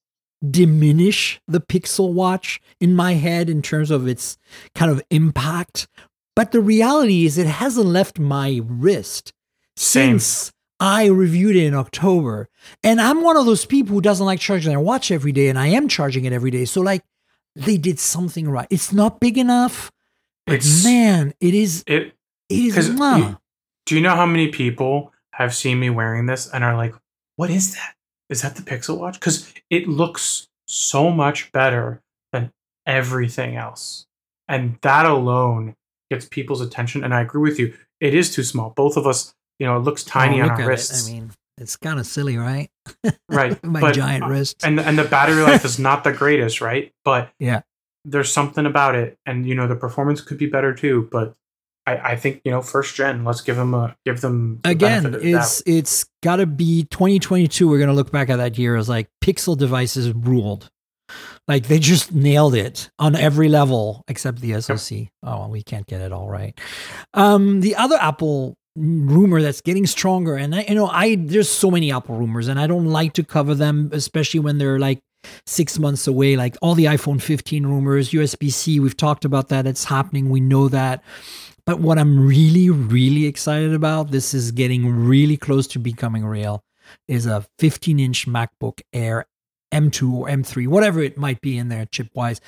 [0.48, 4.38] diminish the Pixel watch in my head in terms of its
[4.74, 5.88] kind of impact.
[6.36, 9.32] But the reality is, it hasn't left my wrist
[9.76, 10.20] Same.
[10.20, 12.48] since I reviewed it in October.
[12.84, 15.58] And I'm one of those people who doesn't like charging their watch every day, and
[15.58, 16.64] I am charging it every day.
[16.64, 17.02] So, like,
[17.58, 18.66] they did something right.
[18.70, 19.90] It's not big enough,
[20.46, 21.84] but It's man, it is.
[21.86, 22.14] it.
[22.48, 22.88] It is.
[22.88, 23.38] you-
[23.86, 26.94] Do you know how many people have seen me wearing this and are like,
[27.36, 27.94] "What is that?
[28.30, 32.02] Is that the Pixel Watch?" Because it looks so much better
[32.32, 32.52] than
[32.86, 34.06] everything else,
[34.48, 35.74] and that alone
[36.10, 37.04] gets people's attention.
[37.04, 38.70] And I agree with you; it is too small.
[38.70, 40.66] Both of us, you know, it looks oh, tiny Oh, on our at it.
[40.66, 42.70] wrists, I mean, it's kind of silly, right?
[43.28, 43.62] Right?
[43.64, 44.64] My but- giant wrists.
[44.64, 46.92] and and the battery life is not the greatest, right?
[47.04, 47.62] But Yeah.
[48.04, 51.08] there's something about it, and you know the performance could be better too.
[51.12, 51.34] But
[51.86, 53.24] I, I think you know first gen.
[53.24, 57.68] Let's give them a give them the Again, it's it's got to be 2022.
[57.68, 60.70] We're gonna look back at that year as like Pixel devices ruled.
[61.46, 65.08] Like they just nailed it on every level except the SoC.
[65.22, 66.58] Oh, well, we can't get it all right.
[67.14, 71.70] Um, the other Apple rumor that's getting stronger, and I, you know, I there's so
[71.70, 75.00] many Apple rumors, and I don't like to cover them, especially when they're like
[75.46, 76.36] six months away.
[76.36, 78.80] Like all the iPhone 15 rumors, USB C.
[78.80, 79.66] We've talked about that.
[79.66, 80.30] It's happening.
[80.30, 81.02] We know that.
[81.66, 86.64] But what I'm really, really excited about, this is getting really close to becoming real,
[87.06, 89.26] is a 15 inch MacBook Air
[89.72, 92.40] M2 or M3, whatever it might be in there chip wise.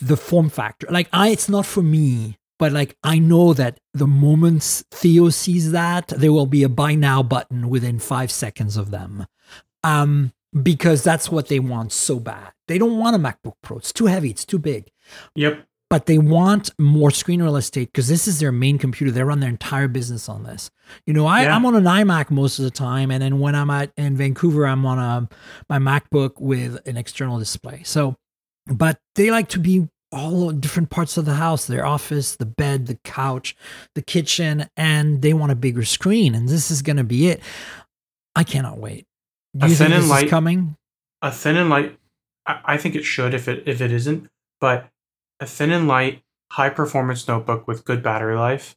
[0.00, 4.06] The form factor, like I, it's not for me, but like I know that the
[4.06, 8.92] moment Theo sees that, there will be a buy now button within five seconds of
[8.92, 9.26] them.
[9.82, 10.32] Um,
[10.62, 12.52] because that's what they want so bad.
[12.68, 13.78] They don't want a MacBook Pro.
[13.78, 14.90] It's too heavy, it's too big
[15.34, 15.64] yep.
[15.88, 19.10] but they want more screen real estate because this is their main computer.
[19.10, 20.70] They run their entire business on this.
[21.06, 21.56] You know, I, Yeah.
[21.56, 24.66] I'm on an iMac most of the time, and then when I'm at in Vancouver,
[24.66, 25.28] I'm on a
[25.68, 27.82] my MacBook with an external display.
[27.84, 28.16] So,
[28.66, 32.86] but they like to be all different parts of the house their office the bed
[32.86, 33.54] the couch
[33.94, 37.40] the kitchen and they want a bigger screen and this is going to be it
[38.34, 39.06] i cannot wait
[39.56, 40.76] do A think thin and this light- is coming
[41.22, 41.98] A thin and light.
[42.46, 44.28] I, I think it should if it if it isn't,
[44.60, 44.88] but
[45.40, 48.74] a thin and light, high performance notebook with good battery life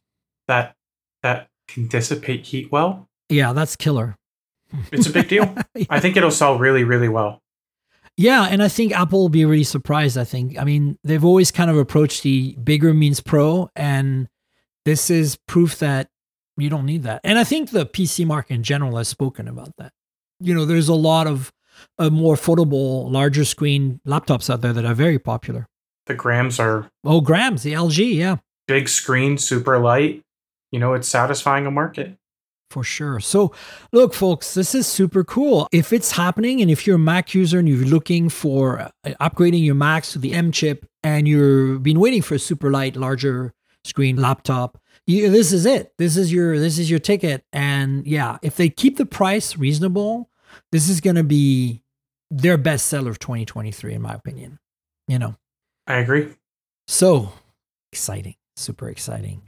[0.48, 0.74] that
[1.22, 3.08] that can dissipate heat well.
[3.30, 4.16] yeah that's killer
[4.92, 5.54] It's a big deal.
[5.90, 7.40] I think it'll sell really really well.
[8.16, 10.16] Yeah, and I think Apple will be really surprised.
[10.16, 10.58] I think.
[10.58, 14.28] I mean, they've always kind of approached the bigger means pro, and
[14.84, 16.08] this is proof that
[16.56, 17.20] you don't need that.
[17.24, 19.92] And I think the PC market in general has spoken about that.
[20.40, 21.52] You know, there's a lot of
[21.98, 25.66] uh, more affordable, larger screen laptops out there that are very popular.
[26.06, 28.36] The grams are Oh, Grams, the LG, yeah,
[28.68, 30.22] big screen, super light.
[30.70, 32.16] You know, it's satisfying a market.
[32.74, 33.20] For sure.
[33.20, 33.52] So,
[33.92, 35.68] look, folks, this is super cool.
[35.70, 39.64] If it's happening, and if you're a Mac user and you're looking for uh, upgrading
[39.64, 43.54] your Macs to the M chip, and you've been waiting for a super light, larger
[43.84, 45.92] screen laptop, you, this is it.
[45.98, 47.44] This is your this is your ticket.
[47.52, 50.28] And yeah, if they keep the price reasonable,
[50.72, 51.80] this is going to be
[52.28, 54.58] their best seller of 2023, in my opinion.
[55.06, 55.36] You know.
[55.86, 56.32] I agree.
[56.88, 57.34] So
[57.92, 59.42] exciting, super exciting.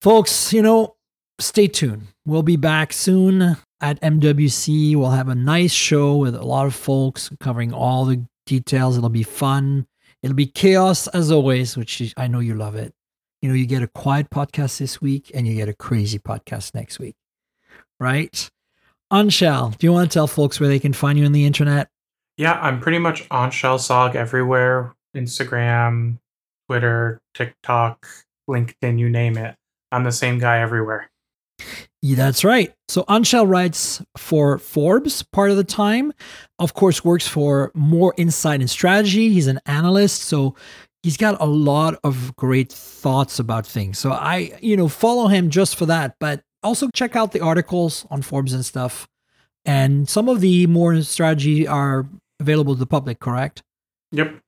[0.00, 0.94] Folks, you know,
[1.40, 2.08] stay tuned.
[2.28, 4.94] We'll be back soon at MWC.
[4.94, 8.98] We'll have a nice show with a lot of folks covering all the details.
[8.98, 9.86] It'll be fun.
[10.22, 12.92] It'll be chaos as always, which I know you love it.
[13.40, 16.74] You know, you get a quiet podcast this week and you get a crazy podcast
[16.74, 17.16] next week,
[17.98, 18.50] right?
[19.10, 21.88] Anshel, do you want to tell folks where they can find you on the internet?
[22.36, 26.18] Yeah, I'm pretty much on Shellsog everywhere Instagram,
[26.68, 28.06] Twitter, TikTok,
[28.50, 29.54] LinkedIn, you name it.
[29.90, 31.08] I'm the same guy everywhere.
[32.02, 32.72] That's right.
[32.88, 36.12] So Anshel writes for Forbes part of the time.
[36.58, 39.30] Of course, works for Moor insight and strategy.
[39.30, 40.54] He's an analyst, so
[41.02, 43.98] he's got a lot of great thoughts about things.
[43.98, 46.14] So I, you know, follow him just for that.
[46.20, 49.08] But also check out the articles on Forbes and stuff.
[49.64, 52.08] And some of the more strategy are
[52.40, 53.62] available to the public, correct?
[54.12, 54.38] Yep.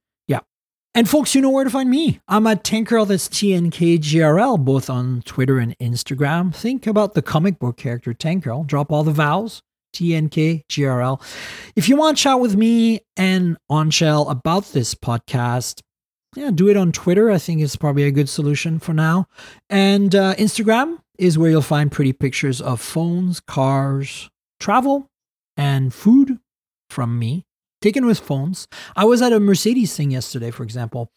[0.92, 2.20] And folks, you know where to find me.
[2.26, 6.52] I'm at Tank Girl, that's TNKGRL, both on Twitter and Instagram.
[6.52, 8.64] Think about the comic book character Tank Girl.
[8.64, 9.62] Drop all the vowels,
[9.94, 11.22] TNKGRL.
[11.76, 15.80] If you want to chat with me and Anshel about this podcast,
[16.34, 17.30] yeah, do it on Twitter.
[17.30, 19.26] I think it's probably a good solution for now.
[19.68, 24.28] And uh, Instagram is where you'll find pretty pictures of phones, cars,
[24.58, 25.06] travel,
[25.56, 26.40] and food
[26.88, 27.44] from me
[27.80, 28.68] taken with phones.
[28.96, 31.12] I was at a Mercedes thing yesterday, for example,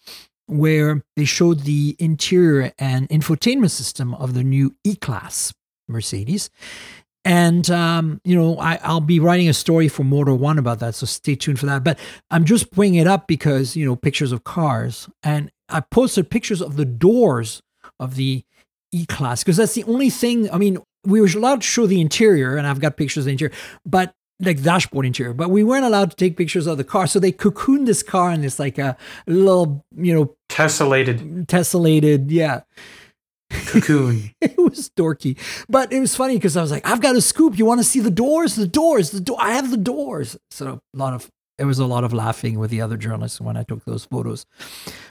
[0.48, 5.54] where they showed the interior and infotainment system of the new E Class
[5.88, 6.50] Mercedes.
[7.26, 10.96] And, um, you know, I, I'll be writing a story for Motor1 about that.
[10.96, 11.84] So stay tuned for that.
[11.84, 11.98] But
[12.30, 15.08] I'm just bringing it up because, you know, pictures of cars.
[15.24, 17.62] And I posted pictures of the doors
[18.00, 18.44] of the
[18.92, 20.52] E Class because that's the only thing.
[20.52, 23.32] I mean, we were allowed to show the interior, and I've got pictures of the
[23.32, 23.54] interior,
[23.86, 24.14] but
[24.46, 27.08] like dashboard interior, but we weren't allowed to take pictures of the car.
[27.08, 32.62] So they cocooned this car in this like a little, you know, tessellated, tessellated, yeah,
[33.50, 34.32] cocoon.
[34.42, 35.38] it was dorky,
[35.70, 37.58] but it was funny because I was like, I've got a scoop.
[37.58, 38.56] You want to see the doors?
[38.56, 39.38] The doors, the door.
[39.40, 40.38] I have the doors.
[40.52, 43.56] So a lot of there was a lot of laughing with the other journalists when
[43.56, 44.46] I took those photos.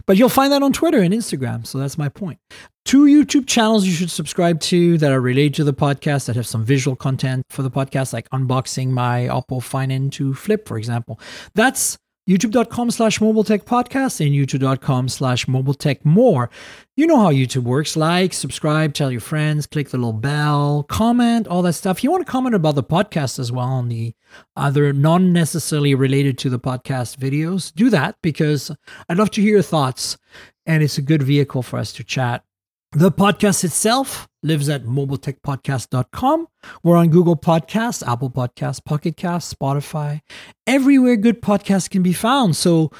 [0.06, 1.66] But you'll find that on Twitter and Instagram.
[1.66, 2.38] So that's my point.
[2.84, 6.46] Two YouTube channels you should subscribe to that are related to the podcast that have
[6.46, 11.20] some visual content for the podcast, like unboxing my Oppo Find N2 Flip, for example.
[11.54, 11.96] That's
[12.28, 16.50] youtube.com slash mobile tech podcast and youtube.com slash mobile tech more.
[16.96, 17.96] You know how youtube works.
[17.96, 22.04] Like subscribe tell your friends click the little bell comment all that stuff.
[22.04, 24.14] You want to comment about the podcast as well on the
[24.56, 28.70] other non necessarily related to the podcast videos do that because
[29.08, 30.16] i'd love to hear your thoughts.
[30.64, 32.44] And it's a good vehicle for us to chat
[32.92, 36.48] the podcast itself lives at mobiletechpodcast.com.
[36.82, 40.20] We're on Google Podcasts, Apple Podcasts, Pocket Casts, Spotify,
[40.66, 42.56] everywhere good podcasts can be found.
[42.56, 42.90] So,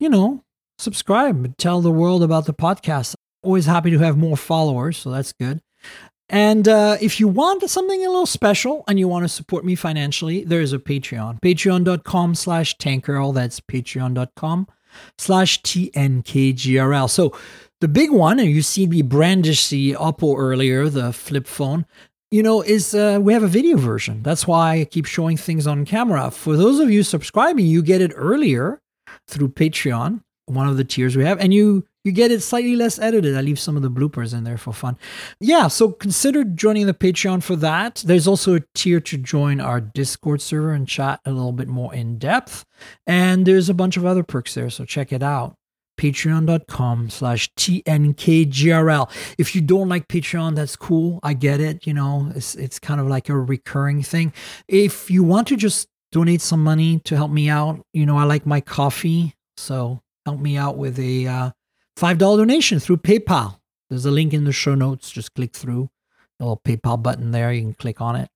[0.00, 0.42] you know,
[0.78, 3.14] subscribe, and tell the world about the podcast.
[3.42, 5.60] Always happy to have more followers, so that's good.
[6.28, 9.74] And uh, if you want something a little special and you want to support me
[9.74, 11.40] financially, there's a Patreon.
[11.40, 13.32] Patreon.com slash tank girl.
[13.32, 14.66] That's patreon.com
[15.16, 17.08] slash TNKGRL.
[17.08, 17.34] So
[17.80, 21.86] the big one, and you see me brandish the Oppo earlier, the flip phone,
[22.30, 24.22] you know, is uh, we have a video version.
[24.22, 26.30] That's why I keep showing things on camera.
[26.30, 28.80] For those of you subscribing, you get it earlier
[29.28, 32.98] through Patreon, one of the tiers we have, and you you get it slightly less
[32.98, 33.36] edited.
[33.36, 34.96] I leave some of the bloopers in there for fun.
[35.40, 38.02] Yeah, so consider joining the Patreon for that.
[38.06, 41.94] There's also a tier to join our Discord server and chat a little bit more
[41.94, 42.64] in depth.
[43.06, 45.57] And there's a bunch of other perks there, so check it out
[45.98, 51.20] patreon.com slash tnkgrl if you don't like patreon that's cool.
[51.22, 54.32] I get it you know it's, it's kind of like a recurring thing.
[54.66, 58.24] If you want to just donate some money to help me out you know i
[58.24, 61.50] like my coffee so help me out with a uh,
[61.98, 63.58] $5 donation through paypal.
[63.90, 65.10] There's a link in the show notes.
[65.10, 65.90] Just click through
[66.38, 67.52] the little paypal button there.
[67.52, 68.30] You can click on it.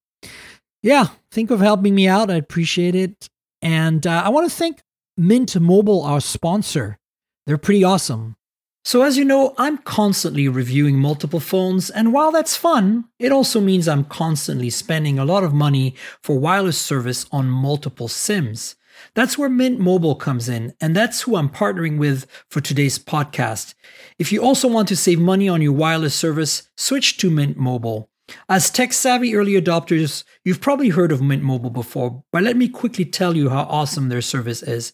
[0.83, 2.31] Yeah think of helping me out.
[2.31, 3.29] I appreciate it.
[3.63, 4.81] And uh, i want to thank
[5.17, 6.99] mint mobile our sponsor
[7.47, 8.37] they're pretty awesome.
[8.85, 13.61] So, as you know, I'm constantly reviewing multiple phones, and while that's fun, it also
[13.61, 18.75] means I'm constantly spending a lot of money for wireless service on multiple SIMs.
[19.15, 23.75] That's where Mint Mobile comes in, and that's who I'm partnering with for today's podcast.
[24.19, 28.11] If you also want to save money on your wireless service, switch to Mint Mobile.
[28.49, 32.69] As tech savvy early adopters, you've probably heard of Mint Mobile before, but let me
[32.69, 34.93] quickly tell you how awesome their service is.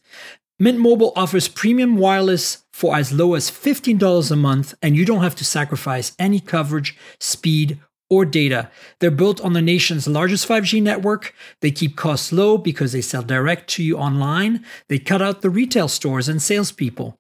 [0.61, 5.23] Mint Mobile offers premium wireless for as low as $15 a month, and you don't
[5.23, 7.79] have to sacrifice any coverage, speed,
[8.11, 8.69] or data.
[8.99, 11.33] They're built on the nation's largest 5G network.
[11.61, 14.65] They keep costs low because they sell direct to you online.
[14.89, 17.17] They cut out the retail stores and salespeople.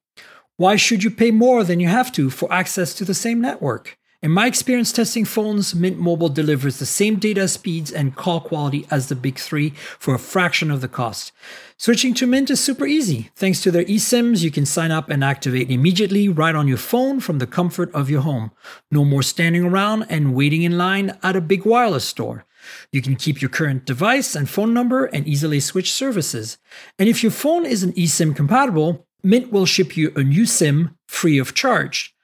[0.56, 3.98] Why should you pay more than you have to for access to the same network?
[4.20, 8.84] In my experience testing phones, Mint Mobile delivers the same data speeds and call quality
[8.90, 11.30] as the big three for a fraction of the cost.
[11.76, 13.30] Switching to Mint is super easy.
[13.36, 17.20] Thanks to their eSIMs, you can sign up and activate immediately right on your phone
[17.20, 18.50] from the comfort of your home.
[18.90, 22.44] No more standing around and waiting in line at a big wireless store.
[22.90, 26.58] You can keep your current device and phone number and easily switch services.
[26.98, 31.38] And if your phone isn't eSIM compatible, Mint will ship you a new SIM free
[31.38, 32.16] of charge.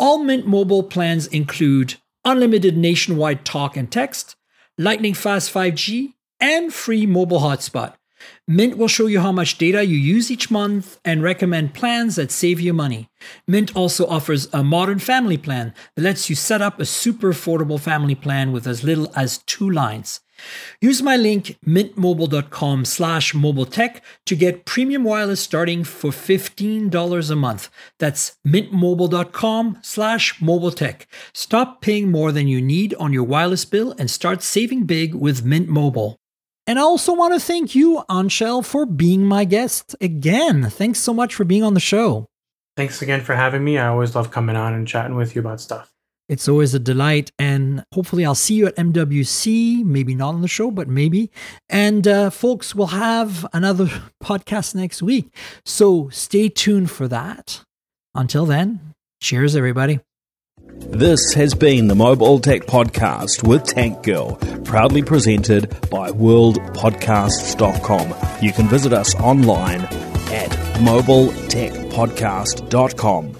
[0.00, 4.34] All Mint mobile plans include unlimited nationwide talk and text,
[4.78, 7.96] lightning fast 5G, and free mobile hotspot.
[8.48, 12.30] Mint will show you how much data you use each month and recommend plans that
[12.30, 13.10] save you money.
[13.46, 17.78] Mint also offers a modern family plan that lets you set up a super affordable
[17.78, 20.20] family plan with as little as two lines.
[20.80, 27.68] Use my link mintmobile.com slash mobiletech to get premium wireless starting for $15 a month.
[27.98, 31.06] That's mintmobile.com slash mobiletech.
[31.34, 35.44] Stop paying more than you need on your wireless bill and start saving big with
[35.44, 36.16] Mint Mobile.
[36.66, 40.70] And I also want to thank you, Anshel, for being my guest again.
[40.70, 42.26] Thanks so much for being on the show.
[42.76, 43.76] Thanks again for having me.
[43.76, 45.89] I always love coming on and chatting with you about stuff.
[46.30, 47.32] It's always a delight.
[47.40, 49.84] And hopefully, I'll see you at MWC.
[49.84, 51.32] Maybe not on the show, but maybe.
[51.68, 53.86] And uh, folks, we'll have another
[54.22, 55.34] podcast next week.
[55.64, 57.64] So stay tuned for that.
[58.14, 59.98] Until then, cheers, everybody.
[60.78, 68.14] This has been the Mobile Tech Podcast with Tank Girl, proudly presented by worldpodcasts.com.
[68.40, 73.39] You can visit us online at mobiletechpodcast.com.